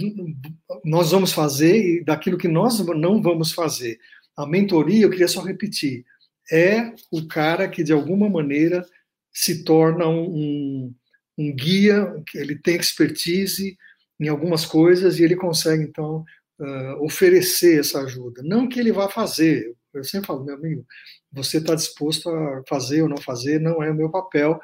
nós 0.86 1.12
vamos 1.12 1.32
fazer 1.32 1.97
e 1.97 2.04
daquilo 2.04 2.38
que 2.38 2.47
nós 2.47 2.80
não 2.80 3.21
vamos 3.21 3.52
fazer. 3.52 3.97
A 4.36 4.45
mentoria, 4.45 5.04
eu 5.04 5.10
queria 5.10 5.28
só 5.28 5.41
repetir, 5.41 6.06
é 6.52 6.93
o 7.12 7.28
cara 7.28 7.67
que 7.67 7.84
de 7.84 7.93
alguma 7.93 8.30
maneira 8.30 8.86
se 9.32 9.63
torna 9.63 10.08
um, 10.08 10.26
um, 10.26 10.95
um 11.38 11.56
guia, 11.56 12.13
ele 12.36 12.56
tem 12.56 12.76
expertise 12.76 13.78
em 14.19 14.28
algumas 14.28 14.65
coisas 14.65 15.19
e 15.19 15.23
ele 15.23 15.36
consegue 15.36 15.84
então 15.84 16.23
uh, 16.60 17.04
oferecer 17.04 17.80
essa 17.80 18.02
ajuda. 18.02 18.41
Não 18.43 18.67
que 18.67 18.80
ele 18.80 18.91
vá 18.91 19.10
fazer, 19.10 19.76
eu 19.93 20.04
sempre 20.04 20.28
falo, 20.28 20.43
meu 20.43 20.56
amigo, 20.56 20.86
você 21.32 21.58
está 21.58 21.73
disposto 21.76 22.30
a 22.30 22.63
fazer 22.67 23.02
ou 23.02 23.10
não 23.10 23.17
fazer, 23.17 23.60
não 23.60 23.82
é 23.82 23.89
o 23.89 23.95
meu 23.95 24.10
papel, 24.10 24.60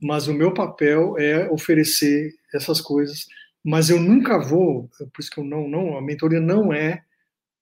mas 0.00 0.28
o 0.28 0.34
meu 0.34 0.52
papel 0.52 1.16
é 1.18 1.48
oferecer 1.50 2.34
essas 2.54 2.80
coisas. 2.80 3.26
Mas 3.64 3.90
eu 3.90 4.00
nunca 4.00 4.38
vou, 4.38 4.88
por 4.88 5.20
isso 5.20 5.30
que 5.30 5.40
eu 5.40 5.44
não, 5.44 5.68
não, 5.68 5.98
a 5.98 6.02
mentoria 6.02 6.40
não 6.40 6.72
é, 6.72 7.02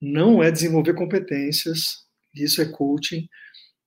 não 0.01 0.43
é 0.43 0.51
desenvolver 0.51 0.95
competências, 0.95 2.05
isso 2.35 2.61
é 2.61 2.67
coaching, 2.67 3.29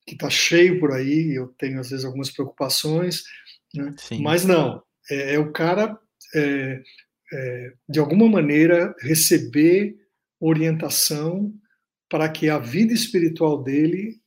que 0.05 0.15
está 0.15 0.29
cheio 0.29 0.79
por 0.79 0.91
aí, 0.91 1.35
eu 1.35 1.47
tenho 1.57 1.79
às 1.79 1.91
vezes 1.91 2.03
algumas 2.03 2.31
preocupações, 2.31 3.23
né? 3.73 3.93
mas 4.19 4.43
não, 4.43 4.81
é, 5.09 5.35
é 5.35 5.39
o 5.39 5.51
cara, 5.51 5.97
é, 6.33 6.81
é, 7.31 7.73
de 7.87 7.99
alguma 7.99 8.27
maneira, 8.27 8.95
receber 8.99 9.95
orientação 10.39 11.53
para 12.09 12.27
que 12.27 12.49
a 12.49 12.57
vida 12.57 12.91
espiritual 12.91 13.61
dele 13.61 14.19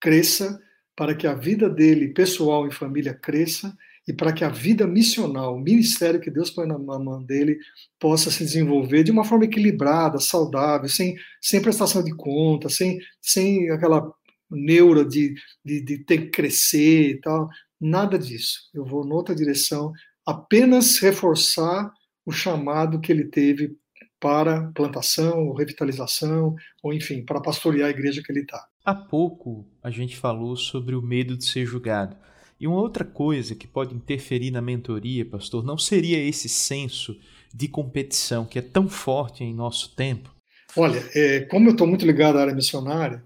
cresça, 0.00 0.60
para 0.98 1.14
que 1.14 1.28
a 1.28 1.32
vida 1.32 1.70
dele, 1.70 2.08
pessoal 2.08 2.66
e 2.66 2.72
família, 2.72 3.14
cresça, 3.14 3.72
e 4.04 4.12
para 4.12 4.32
que 4.32 4.42
a 4.42 4.48
vida 4.48 4.84
missional, 4.84 5.54
o 5.54 5.60
ministério 5.60 6.20
que 6.20 6.28
Deus 6.28 6.50
põe 6.50 6.66
na 6.66 6.76
mão 6.76 7.22
dele, 7.22 7.56
possa 8.00 8.32
se 8.32 8.42
desenvolver 8.42 9.04
de 9.04 9.12
uma 9.12 9.22
forma 9.22 9.44
equilibrada, 9.44 10.18
saudável, 10.18 10.88
sem, 10.88 11.14
sem 11.40 11.62
prestação 11.62 12.02
de 12.02 12.12
conta, 12.16 12.68
sem, 12.68 12.98
sem 13.22 13.70
aquela 13.70 14.12
neura 14.50 15.04
de, 15.04 15.34
de, 15.64 15.84
de 15.84 15.98
ter 15.98 16.18
que 16.18 16.30
crescer 16.30 17.10
e 17.10 17.20
tal. 17.20 17.48
Nada 17.80 18.18
disso. 18.18 18.68
Eu 18.74 18.84
vou 18.84 19.06
noutra 19.06 19.36
direção, 19.36 19.92
apenas 20.26 20.98
reforçar 20.98 21.92
o 22.26 22.32
chamado 22.32 23.00
que 23.00 23.12
ele 23.12 23.26
teve 23.26 23.76
para 24.18 24.72
plantação, 24.74 25.46
ou 25.46 25.54
revitalização, 25.54 26.56
ou 26.82 26.92
enfim, 26.92 27.24
para 27.24 27.40
pastorear 27.40 27.86
a 27.86 27.90
igreja 27.90 28.20
que 28.20 28.32
ele 28.32 28.40
está. 28.40 28.66
Há 28.88 28.94
pouco 28.94 29.66
a 29.82 29.90
gente 29.90 30.16
falou 30.16 30.56
sobre 30.56 30.94
o 30.94 31.02
medo 31.02 31.36
de 31.36 31.44
ser 31.44 31.66
julgado. 31.66 32.16
E 32.58 32.66
uma 32.66 32.80
outra 32.80 33.04
coisa 33.04 33.54
que 33.54 33.66
pode 33.66 33.94
interferir 33.94 34.50
na 34.50 34.62
mentoria, 34.62 35.26
pastor, 35.26 35.62
não 35.62 35.76
seria 35.76 36.18
esse 36.18 36.48
senso 36.48 37.20
de 37.52 37.68
competição 37.68 38.46
que 38.46 38.58
é 38.58 38.62
tão 38.62 38.88
forte 38.88 39.44
em 39.44 39.52
nosso 39.52 39.94
tempo? 39.94 40.34
Olha, 40.74 41.04
é, 41.14 41.40
como 41.40 41.68
eu 41.68 41.72
estou 41.72 41.86
muito 41.86 42.06
ligado 42.06 42.38
à 42.38 42.40
área 42.40 42.54
missionária, 42.54 43.22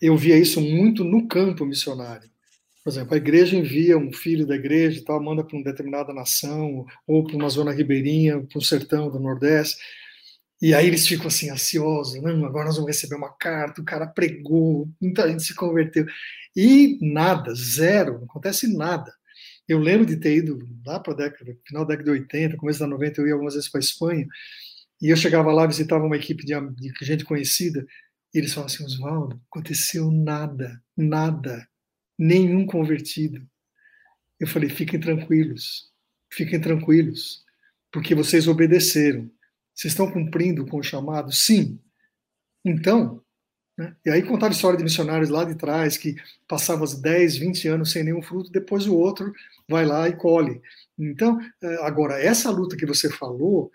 eu 0.00 0.16
via 0.16 0.36
isso 0.36 0.60
muito 0.60 1.04
no 1.04 1.28
campo 1.28 1.64
missionário. 1.64 2.28
Por 2.82 2.90
exemplo, 2.90 3.14
a 3.14 3.18
igreja 3.18 3.56
envia 3.56 3.96
um 3.96 4.12
filho 4.12 4.44
da 4.44 4.56
igreja 4.56 4.98
e 4.98 5.04
tal, 5.04 5.22
manda 5.22 5.44
para 5.44 5.56
uma 5.56 5.64
determinada 5.64 6.12
nação, 6.12 6.84
ou 7.06 7.22
para 7.22 7.36
uma 7.36 7.48
zona 7.48 7.70
ribeirinha, 7.70 8.40
para 8.40 8.58
um 8.58 8.60
sertão 8.60 9.08
do 9.08 9.20
Nordeste, 9.20 9.76
e 10.62 10.72
aí 10.74 10.86
eles 10.86 11.08
ficam 11.08 11.26
assim, 11.26 11.50
ansiosos, 11.50 12.22
não, 12.22 12.46
agora 12.46 12.66
nós 12.66 12.76
vamos 12.76 12.88
receber 12.88 13.16
uma 13.16 13.36
carta, 13.36 13.82
o 13.82 13.84
cara 13.84 14.06
pregou, 14.06 14.88
muita 15.00 15.28
gente 15.28 15.42
se 15.42 15.56
converteu. 15.56 16.06
E 16.54 17.00
nada, 17.02 17.52
zero, 17.52 18.18
não 18.18 18.26
acontece 18.26 18.72
nada. 18.72 19.12
Eu 19.66 19.80
lembro 19.80 20.06
de 20.06 20.16
ter 20.16 20.36
ido 20.36 20.60
lá 20.86 21.00
para 21.00 21.14
década, 21.14 21.58
final 21.66 21.84
da 21.84 21.96
década 21.96 22.12
de 22.12 22.20
80, 22.20 22.56
começo 22.56 22.78
da 22.78 22.86
90, 22.86 23.20
eu 23.20 23.26
ia 23.26 23.32
algumas 23.32 23.54
vezes 23.54 23.68
para 23.68 23.80
a 23.80 23.82
Espanha, 23.82 24.24
e 25.00 25.08
eu 25.08 25.16
chegava 25.16 25.50
lá, 25.52 25.66
visitava 25.66 26.06
uma 26.06 26.16
equipe 26.16 26.44
de, 26.44 26.54
de 26.76 26.92
gente 27.04 27.24
conhecida, 27.24 27.84
e 28.32 28.38
eles 28.38 28.54
falavam 28.54 28.72
assim, 28.72 28.84
Oswaldo, 28.84 29.42
aconteceu 29.50 30.12
nada, 30.12 30.80
nada, 30.96 31.66
nenhum 32.16 32.64
convertido. 32.66 33.44
Eu 34.38 34.46
falei, 34.46 34.68
fiquem 34.70 35.00
tranquilos, 35.00 35.90
fiquem 36.32 36.60
tranquilos, 36.60 37.42
porque 37.90 38.14
vocês 38.14 38.46
obedeceram 38.46 39.28
vocês 39.82 39.94
estão 39.94 40.08
cumprindo 40.08 40.64
com 40.64 40.78
o 40.78 40.82
chamado? 40.82 41.32
Sim. 41.32 41.80
Então, 42.64 43.20
né? 43.76 43.96
e 44.06 44.10
aí 44.10 44.22
contar 44.22 44.46
a 44.46 44.50
história 44.50 44.76
de 44.76 44.84
missionários 44.84 45.28
lá 45.28 45.42
de 45.42 45.56
trás 45.56 45.96
que 45.96 46.14
passavam 46.46 46.86
10, 46.86 47.36
20 47.36 47.66
anos 47.66 47.90
sem 47.90 48.04
nenhum 48.04 48.22
fruto, 48.22 48.48
depois 48.52 48.86
o 48.86 48.94
outro 48.94 49.32
vai 49.68 49.84
lá 49.84 50.08
e 50.08 50.14
colhe. 50.14 50.62
Então, 50.96 51.36
é, 51.60 51.84
agora, 51.84 52.22
essa 52.22 52.48
luta 52.48 52.76
que 52.76 52.86
você 52.86 53.10
falou, 53.10 53.72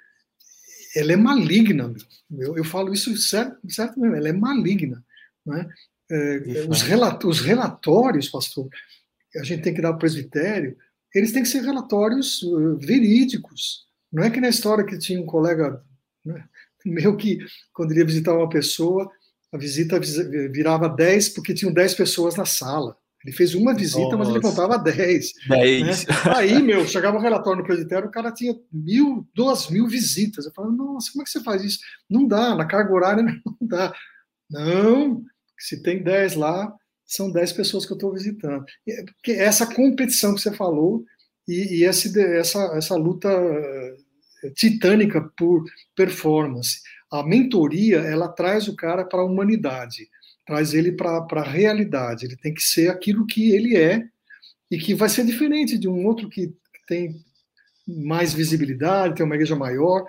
ela 0.96 1.12
é 1.12 1.17
maligna. 1.17 1.93
Eu, 2.32 2.56
eu 2.56 2.63
falo 2.63 2.93
isso 2.93 3.15
certo, 3.17 3.60
certo 3.70 4.00
mesmo, 4.00 4.15
ela 4.15 4.30
é 4.30 4.34
maligna. 4.34 5.04
Né? 5.46 5.70
É, 6.10 6.65
os, 6.70 6.84
relat 6.84 7.22
os 7.26 7.41
relatórios, 7.41 8.30
pastor, 8.30 8.70
a 9.36 9.43
gente 9.43 9.62
tem 9.62 9.74
que 9.74 9.82
dar 9.82 9.89
ao 9.89 9.98
presbitério, 9.98 10.78
eles 11.13 11.34
têm 11.34 11.43
que 11.43 11.50
ser 11.50 11.63
relatórios 11.63 12.41
uh, 12.43 12.78
verídicos. 12.78 13.88
Não 14.10 14.24
é 14.24 14.30
que 14.30 14.39
na 14.39 14.48
história 14.48 14.86
que 14.86 14.98
tinha 14.98 15.20
um 15.20 15.26
colega 15.26 15.84
né, 16.28 16.44
meu 16.86 17.16
que, 17.16 17.40
quando 17.74 17.94
ia 17.94 18.06
visitar 18.06 18.34
uma 18.34 18.50
pessoa, 18.50 19.10
a 19.52 19.58
visita 19.58 20.00
virava 20.00 20.90
10 20.90 21.30
porque 21.30 21.54
tinham 21.54 21.74
10 21.74 21.94
pessoas 21.96 22.36
na 22.36 22.46
sala. 22.46 22.98
Ele 23.26 23.36
fez 23.36 23.56
uma 23.56 23.74
visita, 23.74 24.16
Nossa. 24.16 24.18
mas 24.18 24.30
ele 24.30 24.42
contava 24.42 24.78
10. 24.78 25.34
10. 25.50 26.06
Né? 26.06 26.13
Aí, 26.36 26.62
meu, 26.62 26.88
chegava 26.88 27.18
o 27.18 27.20
um 27.20 27.24
relatório 27.24 27.60
no 27.60 27.66
presbitério, 27.66 28.08
o 28.08 28.12
cara 28.12 28.32
tinha 28.32 28.56
mil, 28.72 29.28
duas 29.34 29.70
mil 29.70 29.88
visitas. 29.88 30.46
Eu 30.46 30.54
falava, 30.54 30.74
nossa, 30.74 31.12
como 31.12 31.24
é 31.24 31.26
que 31.26 31.32
você 31.32 31.44
faz 31.44 31.63
isso? 31.63 31.80
Não 32.10 32.28
dá, 32.28 32.56
na 32.56 32.66
carga 32.66 32.94
horária 32.94 33.24
não 33.46 33.58
dá. 33.62 33.94
Não, 34.50 35.24
se 35.60 35.82
tem 35.82 36.02
10 36.02 36.36
lá, 36.36 36.74
são 37.06 37.32
10 37.32 37.54
pessoas 37.54 37.86
que 37.86 37.92
eu 37.92 37.98
estou 37.98 38.13
visitando. 38.13 38.63
Porque 39.16 39.32
essa 39.32 39.66
competição 39.66 40.36
que 40.36 40.42
você 40.42 40.54
falou 40.54 41.04
e, 41.48 41.80
e 41.80 41.86
essa, 41.86 42.20
essa, 42.20 42.60
essa 42.78 42.96
luta 42.96 43.30
titânica 44.56 45.21
por 45.38 45.63
performance. 45.95 46.82
A 47.12 47.23
mentoria, 47.23 48.00
ela 48.00 48.28
traz 48.28 48.67
o 48.67 48.76
cara 48.76 49.06
para 49.06 49.21
a 49.21 49.26
humanidade, 49.26 50.10
traz 50.45 50.73
ele 50.73 50.91
para 50.91 51.26
a 51.30 51.50
realidade. 51.50 52.26
Ele 52.26 52.36
tem 52.36 52.54
que 52.54 52.62
ser 52.62 52.89
aquilo 52.89 53.26
que 53.26 53.52
ele 53.52 53.78
é, 53.78 54.08
e 54.69 54.78
que 54.78 54.93
vai 54.93 55.10
ser 55.10 55.26
diferente 55.26 55.78
de 55.78 55.88
um 55.88 56.06
outro 56.06 56.30
que 56.30 56.54
tem 56.88 57.23
mais 57.88 58.34
visibilidade, 58.34 59.15
tem 59.15 59.26
uma 59.26 59.36
igreja 59.36 59.56
maior. 59.56 60.06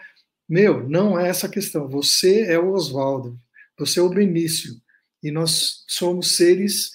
Meu, 0.49 0.89
não 0.89 1.19
é 1.19 1.29
essa 1.29 1.47
a 1.47 1.51
questão. 1.51 1.89
Você 1.89 2.43
é 2.43 2.59
o 2.59 2.73
Oswaldo, 2.73 3.39
você 3.79 4.01
é 4.01 4.03
o 4.03 4.09
Benício, 4.09 4.75
e 5.23 5.31
nós 5.31 5.85
somos 5.87 6.37
seres 6.37 6.91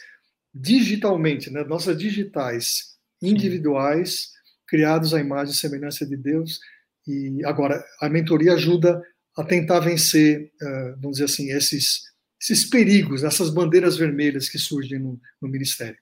digitalmente, 0.53 1.49
né? 1.49 1.63
nossas 1.63 1.97
digitais, 1.97 2.97
individuais, 3.21 4.31
criados 4.67 5.13
à 5.13 5.19
imagem 5.19 5.53
e 5.53 5.57
semelhança 5.57 6.05
de 6.05 6.17
Deus. 6.17 6.59
E 7.07 7.43
agora, 7.45 7.83
a 8.01 8.09
mentoria 8.09 8.53
ajuda 8.53 9.01
a 9.37 9.43
tentar 9.43 9.79
vencer, 9.79 10.51
uh, 10.61 11.01
vamos 11.01 11.13
dizer 11.17 11.25
assim, 11.25 11.51
esses, 11.51 12.01
esses 12.41 12.69
perigos, 12.69 13.23
essas 13.23 13.49
bandeiras 13.49 13.97
vermelhas 13.97 14.47
que 14.47 14.57
surgem 14.57 14.99
no, 14.99 15.19
no 15.41 15.49
ministério. 15.49 15.97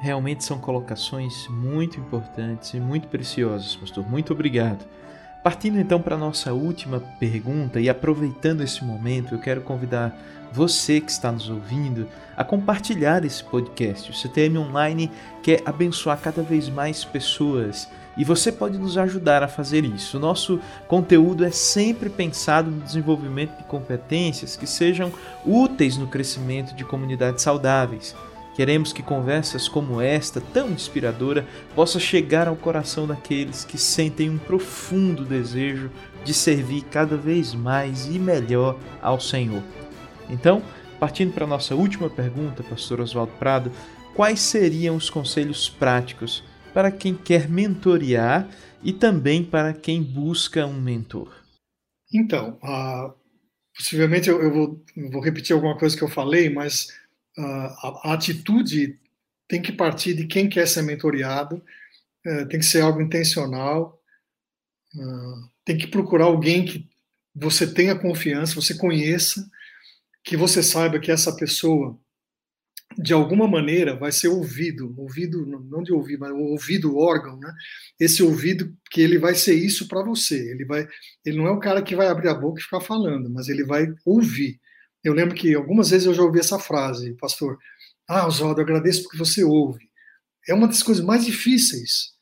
Realmente 0.00 0.42
são 0.42 0.58
colocações 0.58 1.46
muito 1.48 2.00
importantes 2.00 2.72
e 2.72 2.80
muito 2.80 3.06
preciosas, 3.06 3.76
pastor. 3.76 4.08
Muito 4.08 4.32
obrigado. 4.32 4.88
Partindo 5.42 5.78
então 5.78 6.00
para 6.02 6.16
a 6.16 6.18
nossa 6.18 6.52
última 6.52 7.00
pergunta 7.18 7.80
e 7.80 7.88
aproveitando 7.88 8.62
esse 8.62 8.84
momento, 8.84 9.34
eu 9.34 9.38
quero 9.38 9.62
convidar 9.62 10.14
você 10.52 11.00
que 11.00 11.10
está 11.10 11.32
nos 11.32 11.48
ouvindo 11.48 12.06
a 12.36 12.44
compartilhar 12.44 13.24
esse 13.24 13.42
podcast. 13.42 14.10
O 14.10 14.14
CTM 14.14 14.58
Online 14.58 15.10
quer 15.42 15.62
abençoar 15.64 16.18
cada 16.20 16.42
vez 16.42 16.68
mais 16.68 17.04
pessoas 17.04 17.88
e 18.18 18.24
você 18.24 18.52
pode 18.52 18.76
nos 18.76 18.98
ajudar 18.98 19.42
a 19.42 19.48
fazer 19.48 19.82
isso. 19.82 20.18
O 20.18 20.20
nosso 20.20 20.60
conteúdo 20.86 21.42
é 21.42 21.50
sempre 21.50 22.10
pensado 22.10 22.70
no 22.70 22.82
desenvolvimento 22.82 23.56
de 23.56 23.64
competências 23.64 24.56
que 24.56 24.66
sejam 24.66 25.10
úteis 25.46 25.96
no 25.96 26.06
crescimento 26.06 26.74
de 26.74 26.84
comunidades 26.84 27.42
saudáveis. 27.42 28.14
Queremos 28.60 28.92
que 28.92 29.02
conversas 29.02 29.70
como 29.70 30.02
esta, 30.02 30.38
tão 30.38 30.68
inspiradora, 30.68 31.46
possa 31.74 31.98
chegar 31.98 32.46
ao 32.46 32.54
coração 32.54 33.06
daqueles 33.06 33.64
que 33.64 33.78
sentem 33.78 34.28
um 34.28 34.36
profundo 34.36 35.24
desejo 35.24 35.90
de 36.26 36.34
servir 36.34 36.82
cada 36.90 37.16
vez 37.16 37.54
mais 37.54 38.04
e 38.04 38.18
melhor 38.18 38.78
ao 39.00 39.18
Senhor. 39.18 39.62
Então, 40.28 40.62
partindo 40.98 41.32
para 41.32 41.46
a 41.46 41.48
nossa 41.48 41.74
última 41.74 42.10
pergunta, 42.10 42.62
pastor 42.62 43.00
Oswaldo 43.00 43.32
Prado, 43.38 43.72
quais 44.14 44.40
seriam 44.40 44.94
os 44.94 45.08
conselhos 45.08 45.70
práticos 45.70 46.44
para 46.74 46.90
quem 46.90 47.14
quer 47.14 47.48
mentorear 47.48 48.46
e 48.82 48.92
também 48.92 49.42
para 49.42 49.72
quem 49.72 50.02
busca 50.02 50.66
um 50.66 50.78
mentor? 50.78 51.32
Então, 52.12 52.58
uh, 52.62 53.14
possivelmente 53.74 54.28
eu, 54.28 54.42
eu 54.42 54.52
vou, 54.52 54.84
vou 55.10 55.22
repetir 55.22 55.54
alguma 55.54 55.78
coisa 55.78 55.96
que 55.96 56.04
eu 56.04 56.08
falei, 56.08 56.50
mas 56.50 56.99
a, 57.44 58.10
a 58.10 58.14
atitude 58.14 58.98
tem 59.48 59.60
que 59.60 59.72
partir 59.72 60.14
de 60.14 60.26
quem 60.26 60.48
quer 60.48 60.66
ser 60.66 60.82
mentoreado, 60.82 61.62
é, 62.24 62.44
tem 62.44 62.60
que 62.60 62.66
ser 62.66 62.82
algo 62.82 63.00
intencional, 63.00 64.00
uh, 64.94 65.50
tem 65.64 65.76
que 65.76 65.86
procurar 65.86 66.26
alguém 66.26 66.64
que 66.64 66.88
você 67.34 67.66
tenha 67.66 67.98
confiança, 67.98 68.54
você 68.54 68.74
conheça, 68.74 69.48
que 70.22 70.36
você 70.36 70.62
saiba 70.62 71.00
que 71.00 71.10
essa 71.10 71.34
pessoa, 71.34 71.98
de 72.98 73.12
alguma 73.12 73.48
maneira, 73.48 73.96
vai 73.96 74.12
ser 74.12 74.28
ouvido, 74.28 74.94
ouvido 74.96 75.46
não 75.46 75.82
de 75.82 75.92
ouvir, 75.92 76.18
mas 76.18 76.30
ouvido, 76.30 76.98
órgão, 76.98 77.38
né? 77.38 77.52
Esse 77.98 78.22
ouvido 78.22 78.76
que 78.90 79.00
ele 79.00 79.18
vai 79.18 79.34
ser 79.34 79.54
isso 79.54 79.88
para 79.88 80.02
você. 80.04 80.50
Ele 80.50 80.64
vai, 80.64 80.86
ele 81.24 81.38
não 81.38 81.46
é 81.46 81.50
o 81.50 81.60
cara 81.60 81.82
que 81.82 81.96
vai 81.96 82.08
abrir 82.08 82.28
a 82.28 82.34
boca 82.34 82.60
e 82.60 82.64
ficar 82.64 82.80
falando, 82.80 83.30
mas 83.30 83.48
ele 83.48 83.64
vai 83.64 83.86
ouvir. 84.04 84.60
Eu 85.02 85.14
lembro 85.14 85.34
que 85.34 85.54
algumas 85.54 85.90
vezes 85.90 86.06
eu 86.06 86.14
já 86.14 86.22
ouvi 86.22 86.40
essa 86.40 86.58
frase, 86.58 87.14
pastor. 87.14 87.58
Ah, 88.06 88.26
Oswaldo, 88.26 88.60
agradeço 88.60 89.02
porque 89.02 89.16
você 89.16 89.42
ouve. 89.42 89.88
É 90.48 90.54
uma 90.54 90.66
das 90.66 90.82
coisas 90.82 91.04
mais 91.04 91.24
difíceis, 91.24 92.12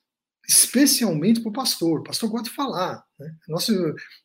especialmente 0.48 1.40
para 1.40 1.50
o 1.50 1.52
pastor. 1.52 2.00
O 2.00 2.04
pastor 2.04 2.30
gosta 2.30 2.48
de 2.48 2.54
falar. 2.54 3.04
Né? 3.18 3.34
Nosso, 3.48 3.72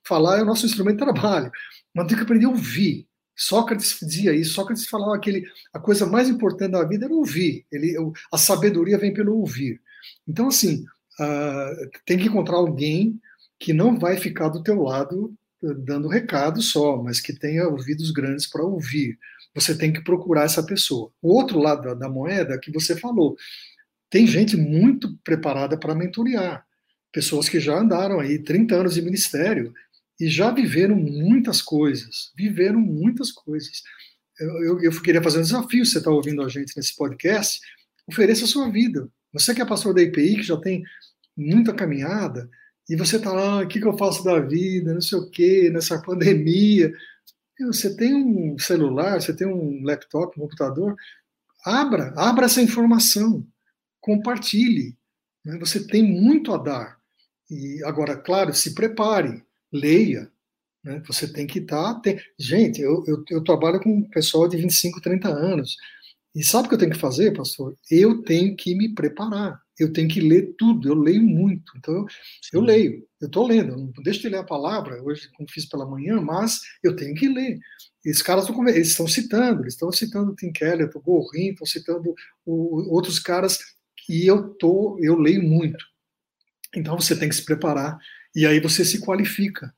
falar 0.05 0.39
é 0.39 0.41
o 0.41 0.45
nosso 0.45 0.65
instrumento 0.65 0.97
de 0.97 1.11
trabalho. 1.11 1.51
Mas 1.93 2.07
tem 2.07 2.17
que 2.17 2.23
aprender 2.23 2.45
a 2.45 2.49
ouvir. 2.49 3.07
Sócrates 3.35 3.97
dizia 4.01 4.33
isso. 4.33 4.53
Sócrates 4.53 4.87
falava 4.87 5.19
que 5.19 5.43
a 5.73 5.79
coisa 5.79 6.05
mais 6.05 6.29
importante 6.29 6.71
da 6.71 6.83
vida 6.83 7.05
era 7.05 7.13
ouvir. 7.13 7.65
Ele, 7.71 7.95
a 8.31 8.37
sabedoria 8.37 8.97
vem 8.97 9.13
pelo 9.13 9.37
ouvir. 9.37 9.81
Então, 10.27 10.47
assim, 10.47 10.85
uh, 11.19 11.89
tem 12.05 12.17
que 12.17 12.27
encontrar 12.27 12.57
alguém 12.57 13.19
que 13.59 13.73
não 13.73 13.97
vai 13.97 14.17
ficar 14.17 14.49
do 14.49 14.61
teu 14.61 14.81
lado 14.81 15.33
dando 15.77 16.07
recado 16.07 16.61
só, 16.61 17.01
mas 17.01 17.19
que 17.19 17.33
tenha 17.33 17.67
ouvidos 17.67 18.11
grandes 18.11 18.45
para 18.47 18.63
ouvir. 18.63 19.17
Você 19.55 19.77
tem 19.77 19.93
que 19.93 20.03
procurar 20.03 20.43
essa 20.43 20.63
pessoa. 20.63 21.11
O 21.21 21.33
outro 21.33 21.59
lado 21.59 21.83
da, 21.83 21.93
da 21.93 22.09
moeda 22.09 22.59
que 22.59 22.71
você 22.71 22.95
falou, 22.95 23.37
tem 24.09 24.27
gente 24.27 24.57
muito 24.57 25.17
preparada 25.23 25.77
para 25.77 25.95
mentorear. 25.95 26.65
Pessoas 27.11 27.47
que 27.47 27.59
já 27.59 27.77
andaram 27.77 28.19
aí 28.19 28.39
30 28.39 28.75
anos 28.75 28.95
de 28.95 29.01
ministério 29.01 29.73
e 30.19 30.27
já 30.27 30.51
viveram 30.51 30.95
muitas 30.95 31.61
coisas. 31.61 32.31
Viveram 32.35 32.79
muitas 32.79 33.31
coisas. 33.31 33.83
Eu, 34.39 34.63
eu, 34.63 34.81
eu 34.81 35.01
queria 35.01 35.21
fazer 35.21 35.39
um 35.39 35.43
desafio, 35.43 35.85
você 35.85 35.99
está 35.99 36.09
ouvindo 36.09 36.41
a 36.41 36.49
gente 36.49 36.75
nesse 36.75 36.95
podcast, 36.95 37.61
ofereça 38.07 38.45
a 38.45 38.47
sua 38.47 38.69
vida. 38.71 39.07
Você 39.31 39.53
que 39.53 39.61
é 39.61 39.65
pastor 39.65 39.93
da 39.93 40.01
IPI, 40.01 40.37
que 40.37 40.43
já 40.43 40.57
tem 40.57 40.83
muita 41.35 41.73
caminhada, 41.73 42.49
e 42.89 42.95
você 42.95 43.17
está 43.17 43.31
lá, 43.31 43.61
o 43.61 43.67
que, 43.67 43.79
que 43.79 43.87
eu 43.87 43.97
faço 43.97 44.23
da 44.23 44.39
vida, 44.39 44.93
não 44.93 45.01
sei 45.01 45.17
o 45.17 45.29
quê, 45.29 45.69
nessa 45.71 45.99
pandemia. 46.03 46.91
Você 47.61 47.95
tem 47.95 48.13
um 48.13 48.57
celular, 48.59 49.21
você 49.21 49.33
tem 49.33 49.47
um 49.47 49.83
laptop, 49.83 50.37
um 50.37 50.43
computador, 50.43 50.95
abra, 51.65 52.13
abra 52.17 52.45
essa 52.45 52.61
informação, 52.61 53.45
compartilhe. 54.01 54.97
Né? 55.45 55.57
Você 55.59 55.85
tem 55.85 56.03
muito 56.03 56.53
a 56.53 56.57
dar. 56.57 56.97
E 57.49 57.81
agora, 57.85 58.17
claro, 58.17 58.53
se 58.53 58.73
prepare, 58.73 59.43
leia. 59.71 60.29
Né? 60.83 61.01
Você 61.07 61.31
tem 61.31 61.47
que 61.47 61.59
estar. 61.59 61.93
Tá, 61.93 61.99
tem... 61.99 62.19
Gente, 62.37 62.81
eu, 62.81 63.03
eu, 63.07 63.23
eu 63.29 63.43
trabalho 63.43 63.79
com 63.79 64.09
pessoal 64.09 64.47
de 64.47 64.57
25, 64.57 64.99
30 64.99 65.29
anos. 65.29 65.77
E 66.35 66.43
sabe 66.43 66.65
o 66.65 66.69
que 66.69 66.75
eu 66.75 66.79
tenho 66.79 66.91
que 66.91 66.99
fazer, 66.99 67.33
pastor? 67.33 67.77
Eu 67.89 68.23
tenho 68.23 68.55
que 68.55 68.75
me 68.75 68.93
preparar. 68.93 69.62
Eu 69.79 69.91
tenho 69.91 70.07
que 70.07 70.21
ler 70.21 70.53
tudo. 70.57 70.87
Eu 70.87 70.95
leio 70.95 71.21
muito. 71.21 71.73
Então, 71.77 71.93
eu, 71.93 72.05
eu 72.53 72.61
leio. 72.61 73.07
Eu 73.19 73.27
estou 73.27 73.47
lendo. 73.47 73.75
Não 73.77 74.03
deixo 74.03 74.21
de 74.21 74.29
ler 74.29 74.37
a 74.37 74.43
palavra, 74.43 75.01
hoje, 75.01 75.29
como 75.35 75.49
fiz 75.49 75.65
pela 75.65 75.85
manhã, 75.85 76.21
mas 76.21 76.59
eu 76.83 76.95
tenho 76.95 77.15
que 77.15 77.27
ler. 77.27 77.59
Esses 78.05 78.21
caras 78.21 78.47
estão, 78.47 78.67
eles 78.67 78.89
estão 78.89 79.07
citando. 79.07 79.61
Eles 79.61 79.73
estão 79.73 79.91
citando 79.91 80.35
Tim 80.35 80.51
Keller, 80.51 80.89
o 80.93 81.01
Gorrin, 81.01 81.51
estão 81.51 81.65
citando 81.65 82.13
o, 82.45 82.93
outros 82.93 83.19
caras. 83.19 83.59
E 84.09 84.25
eu, 84.27 84.49
tô, 84.55 84.97
eu 85.01 85.17
leio 85.17 85.41
muito. 85.41 85.83
Então, 86.75 86.99
você 86.99 87.15
tem 87.15 87.29
que 87.29 87.35
se 87.35 87.45
preparar. 87.45 87.97
E 88.35 88.45
aí 88.45 88.59
você 88.59 88.83
se 88.83 88.99
qualifica 88.99 89.73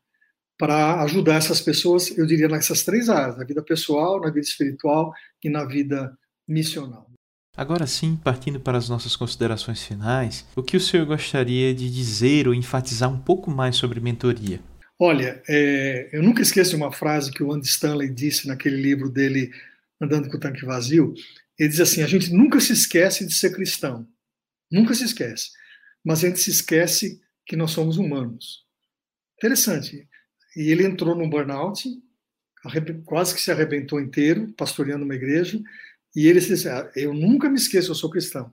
para 0.57 1.01
ajudar 1.03 1.35
essas 1.35 1.61
pessoas, 1.61 2.17
eu 2.17 2.25
diria, 2.25 2.47
nessas 2.47 2.83
três 2.83 3.09
áreas: 3.09 3.37
na 3.37 3.43
vida 3.43 3.61
pessoal, 3.61 4.19
na 4.21 4.27
vida 4.27 4.45
espiritual 4.45 5.13
e 5.43 5.49
na 5.49 5.65
vida 5.65 6.17
missional. 6.47 7.09
Agora 7.57 7.87
sim, 7.87 8.17
partindo 8.17 8.59
para 8.59 8.77
as 8.77 8.89
nossas 8.89 9.15
considerações 9.15 9.81
finais, 9.81 10.45
o 10.55 10.63
que 10.63 10.75
o 10.75 10.79
senhor 10.79 11.05
gostaria 11.05 11.73
de 11.73 11.89
dizer 11.89 12.49
ou 12.49 12.53
enfatizar 12.53 13.09
um 13.09 13.17
pouco 13.17 13.49
mais 13.49 13.77
sobre 13.77 14.01
mentoria? 14.01 14.59
Olha, 14.99 15.41
é, 15.47 16.09
eu 16.11 16.21
nunca 16.21 16.41
esqueço 16.41 16.75
uma 16.75 16.91
frase 16.91 17.31
que 17.31 17.41
o 17.41 17.53
Andy 17.53 17.67
Stanley 17.67 18.09
disse 18.09 18.47
naquele 18.47 18.75
livro 18.75 19.09
dele, 19.09 19.51
Andando 20.01 20.29
com 20.29 20.35
o 20.35 20.39
Tanque 20.39 20.65
Vazio. 20.65 21.13
Ele 21.57 21.69
diz 21.69 21.79
assim: 21.79 22.03
a 22.03 22.07
gente 22.07 22.33
nunca 22.33 22.59
se 22.59 22.73
esquece 22.73 23.25
de 23.25 23.33
ser 23.33 23.53
cristão, 23.53 24.05
nunca 24.69 24.93
se 24.93 25.05
esquece, 25.05 25.51
mas 26.03 26.23
a 26.23 26.27
gente 26.27 26.39
se 26.41 26.49
esquece 26.49 27.21
que 27.45 27.55
nós 27.55 27.71
somos 27.71 27.97
humanos. 27.97 28.65
Interessante. 29.37 30.07
E 30.55 30.69
ele 30.71 30.85
entrou 30.85 31.15
num 31.15 31.29
burnout, 31.29 31.87
quase 33.05 33.33
que 33.33 33.41
se 33.41 33.51
arrebentou 33.51 33.99
inteiro, 33.99 34.53
pastoreando 34.57 35.05
uma 35.05 35.15
igreja, 35.15 35.61
e 36.15 36.27
ele 36.27 36.39
disse: 36.39 36.69
ah, 36.69 36.89
Eu 36.95 37.13
nunca 37.13 37.49
me 37.49 37.57
esqueço, 37.57 37.91
eu 37.91 37.95
sou 37.95 38.09
cristão, 38.09 38.51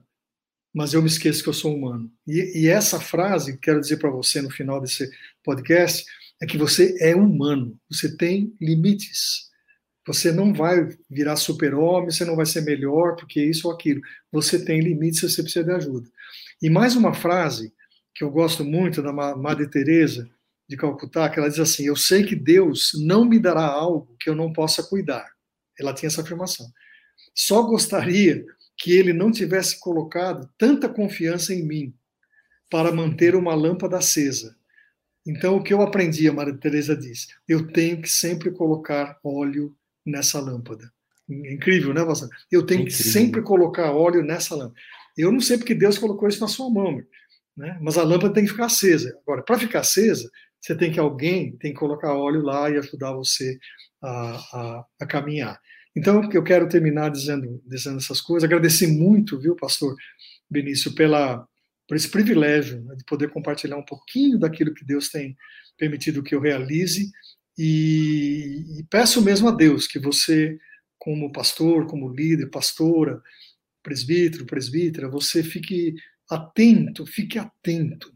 mas 0.73 0.93
eu 0.93 1.01
me 1.01 1.07
esqueço 1.07 1.41
que 1.41 1.49
eu 1.49 1.53
sou 1.53 1.73
humano. 1.73 2.11
E, 2.27 2.63
e 2.63 2.67
essa 2.67 2.99
frase, 2.99 3.57
quero 3.57 3.79
dizer 3.79 3.97
para 3.97 4.09
você 4.09 4.41
no 4.41 4.49
final 4.51 4.81
desse 4.81 5.09
podcast, 5.43 6.05
é 6.41 6.45
que 6.45 6.57
você 6.57 6.97
é 6.99 7.15
humano, 7.15 7.79
você 7.89 8.17
tem 8.17 8.53
limites. 8.59 9.51
Você 10.05 10.33
não 10.33 10.53
vai 10.53 10.89
virar 11.09 11.37
super-homem, 11.37 12.11
você 12.11 12.25
não 12.25 12.35
vai 12.35 12.45
ser 12.45 12.59
melhor 12.61 13.15
porque 13.15 13.41
isso 13.41 13.69
ou 13.69 13.73
aquilo. 13.73 14.01
Você 14.31 14.63
tem 14.63 14.81
limites, 14.81 15.21
você 15.21 15.41
precisa 15.41 15.63
de 15.63 15.71
ajuda. 15.71 16.09
E 16.61 16.69
mais 16.69 16.97
uma 16.97 17.13
frase 17.13 17.73
que 18.13 18.23
eu 18.23 18.29
gosto 18.29 18.65
muito 18.65 19.01
da 19.01 19.13
Madre 19.13 19.69
Teresa 19.69 20.29
de 20.67 20.75
Calcutá, 20.75 21.29
que 21.29 21.39
ela 21.39 21.49
diz 21.49 21.59
assim: 21.59 21.85
"Eu 21.85 21.95
sei 21.95 22.25
que 22.25 22.35
Deus 22.35 22.91
não 23.05 23.23
me 23.23 23.39
dará 23.39 23.65
algo 23.65 24.15
que 24.19 24.29
eu 24.29 24.35
não 24.35 24.51
possa 24.51 24.83
cuidar". 24.83 25.25
Ela 25.79 25.93
tinha 25.93 26.07
essa 26.07 26.21
afirmação. 26.21 26.67
Só 27.33 27.63
gostaria 27.63 28.45
que 28.77 28.91
ele 28.91 29.13
não 29.13 29.31
tivesse 29.31 29.79
colocado 29.79 30.49
tanta 30.57 30.89
confiança 30.89 31.53
em 31.53 31.63
mim, 31.63 31.93
para 32.73 32.91
manter 32.91 33.35
uma 33.35 33.53
lâmpada 33.53 33.99
acesa. 33.99 34.55
Então, 35.27 35.57
o 35.57 35.63
que 35.63 35.71
eu 35.71 35.83
aprendi, 35.83 36.27
a 36.27 36.33
Maria 36.33 36.57
Teresa 36.57 36.97
diz, 36.97 37.27
eu 37.47 37.67
tenho 37.67 38.01
que 38.01 38.09
sempre 38.09 38.49
colocar 38.49 39.19
óleo 39.23 39.77
nessa 40.03 40.39
lâmpada. 40.39 40.91
Incrível, 41.29 41.93
né, 41.93 42.03
Vassan? 42.03 42.27
Eu 42.51 42.65
tenho 42.65 42.81
Incrível. 42.81 43.03
que 43.03 43.09
sempre 43.11 43.43
colocar 43.43 43.91
óleo 43.91 44.23
nessa 44.23 44.55
lâmpada. 44.55 44.79
Eu 45.15 45.31
não 45.31 45.39
sei 45.39 45.59
porque 45.59 45.75
Deus 45.75 45.99
colocou 45.99 46.27
isso 46.27 46.41
na 46.41 46.47
sua 46.47 46.67
mão, 46.67 46.99
né? 47.55 47.77
mas 47.79 47.95
a 47.95 48.03
lâmpada 48.03 48.33
tem 48.33 48.43
que 48.43 48.49
ficar 48.49 48.65
acesa. 48.65 49.15
Agora, 49.21 49.43
para 49.43 49.59
ficar 49.59 49.81
acesa, 49.81 50.27
você 50.59 50.75
tem 50.75 50.91
que 50.91 50.99
alguém 50.99 51.55
tem 51.57 51.73
que 51.73 51.79
colocar 51.79 52.15
óleo 52.15 52.41
lá 52.41 52.71
e 52.71 52.77
ajudar 52.77 53.13
você 53.13 53.59
a, 54.01 54.09
a, 54.35 54.85
a 55.01 55.05
caminhar. 55.05 55.61
Então, 55.95 56.29
eu 56.31 56.43
quero 56.43 56.67
terminar 56.67 57.09
dizendo, 57.09 57.61
dizendo 57.65 57.97
essas 57.97 58.19
coisas. 58.19 58.43
Agradecer 58.43 58.87
muito, 58.87 59.39
viu, 59.39 59.55
pastor 59.55 59.95
Benício, 60.49 60.93
pela, 60.95 61.47
por 61.87 61.95
esse 61.95 62.09
privilégio 62.09 62.83
né, 62.83 62.95
de 62.95 63.03
poder 63.05 63.29
compartilhar 63.29 63.77
um 63.77 63.85
pouquinho 63.85 64.39
daquilo 64.39 64.73
que 64.73 64.85
Deus 64.85 65.09
tem 65.09 65.35
permitido 65.77 66.23
que 66.23 66.33
eu 66.33 66.41
realize. 66.41 67.11
E, 67.57 68.79
e 68.79 68.83
peço 68.89 69.21
mesmo 69.21 69.47
a 69.47 69.51
Deus 69.51 69.85
que 69.85 69.99
você, 69.99 70.57
como 70.97 71.31
pastor, 71.31 71.85
como 71.85 72.11
líder, 72.11 72.49
pastora, 72.49 73.21
presbítero, 73.83 74.45
presbítera, 74.45 75.09
você 75.09 75.43
fique 75.43 75.93
atento, 76.29 77.05
fique 77.05 77.37
atento 77.37 78.11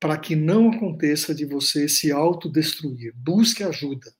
para 0.00 0.16
que 0.16 0.36
não 0.36 0.70
aconteça 0.70 1.34
de 1.34 1.44
você 1.44 1.88
se 1.88 2.12
autodestruir. 2.12 3.12
Busque 3.16 3.62
ajuda. 3.62 4.12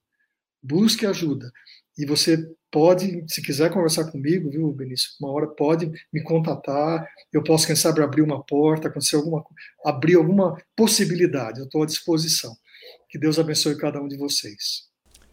Busque 0.62 1.06
ajuda. 1.06 1.50
E 1.96 2.04
você 2.04 2.48
pode, 2.70 3.24
se 3.28 3.42
quiser 3.42 3.70
conversar 3.70 4.10
comigo, 4.10 4.50
viu, 4.50 4.72
Benício, 4.72 5.10
uma 5.20 5.32
hora 5.32 5.46
pode 5.46 5.90
me 6.12 6.22
contatar, 6.22 7.06
eu 7.32 7.42
posso, 7.42 7.66
quem 7.66 7.76
sabe, 7.76 8.02
abrir 8.02 8.22
uma 8.22 8.42
porta, 8.42 8.88
acontecer 8.88 9.16
alguma 9.16 9.44
abrir 9.84 10.16
alguma 10.16 10.56
possibilidade, 10.76 11.60
eu 11.60 11.64
estou 11.64 11.82
à 11.82 11.86
disposição. 11.86 12.54
Que 13.08 13.18
Deus 13.18 13.38
abençoe 13.38 13.76
cada 13.76 14.00
um 14.00 14.08
de 14.08 14.16
vocês. 14.16 14.88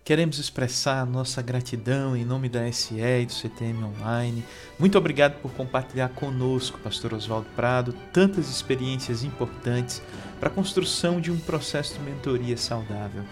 Queremos 0.05 0.37
expressar 0.37 1.03
nossa 1.03 1.41
gratidão 1.41 2.15
em 2.15 2.23
nome 2.23 2.47
da 2.47 2.71
SE 2.71 2.93
e 2.93 3.25
do 3.25 3.33
CTM 3.33 3.83
Online. 3.85 4.45
Muito 4.77 4.99
obrigado 4.99 5.41
por 5.41 5.51
compartilhar 5.53 6.09
conosco, 6.09 6.77
Pastor 6.77 7.15
Oswaldo 7.15 7.47
Prado, 7.55 7.91
tantas 8.13 8.47
experiências 8.47 9.23
importantes 9.23 10.03
para 10.39 10.49
a 10.49 10.51
construção 10.51 11.19
de 11.19 11.31
um 11.31 11.39
processo 11.39 11.95
de 11.95 12.01
mentoria 12.01 12.55
saudável. 12.55 13.23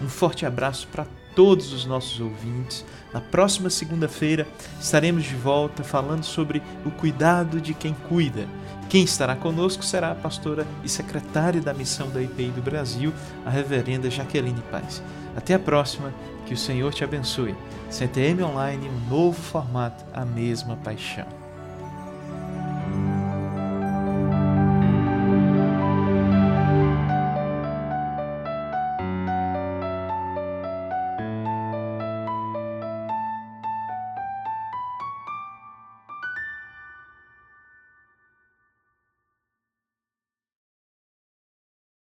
Um 0.00 0.08
forte 0.08 0.46
abraço 0.46 0.86
para 0.86 1.04
todos 1.40 1.72
os 1.72 1.86
nossos 1.86 2.20
ouvintes. 2.20 2.84
Na 3.14 3.20
próxima 3.22 3.70
segunda-feira 3.70 4.46
estaremos 4.78 5.24
de 5.24 5.34
volta 5.34 5.82
falando 5.82 6.22
sobre 6.22 6.62
o 6.84 6.90
cuidado 6.90 7.62
de 7.62 7.72
quem 7.72 7.94
cuida. 7.94 8.46
Quem 8.90 9.04
estará 9.04 9.34
conosco 9.34 9.82
será 9.82 10.10
a 10.10 10.14
pastora 10.14 10.66
e 10.84 10.88
secretária 10.88 11.62
da 11.62 11.72
missão 11.72 12.10
da 12.10 12.20
IPI 12.20 12.50
do 12.50 12.60
Brasil, 12.60 13.10
a 13.46 13.48
reverenda 13.48 14.10
Jaqueline 14.10 14.62
Paz. 14.70 15.02
Até 15.34 15.54
a 15.54 15.58
próxima, 15.58 16.12
que 16.44 16.52
o 16.52 16.58
Senhor 16.58 16.92
te 16.92 17.04
abençoe. 17.04 17.54
CTM 17.88 18.42
Online, 18.42 18.90
um 18.90 19.08
novo 19.08 19.40
formato, 19.40 20.04
a 20.12 20.26
mesma 20.26 20.76
paixão. 20.76 21.39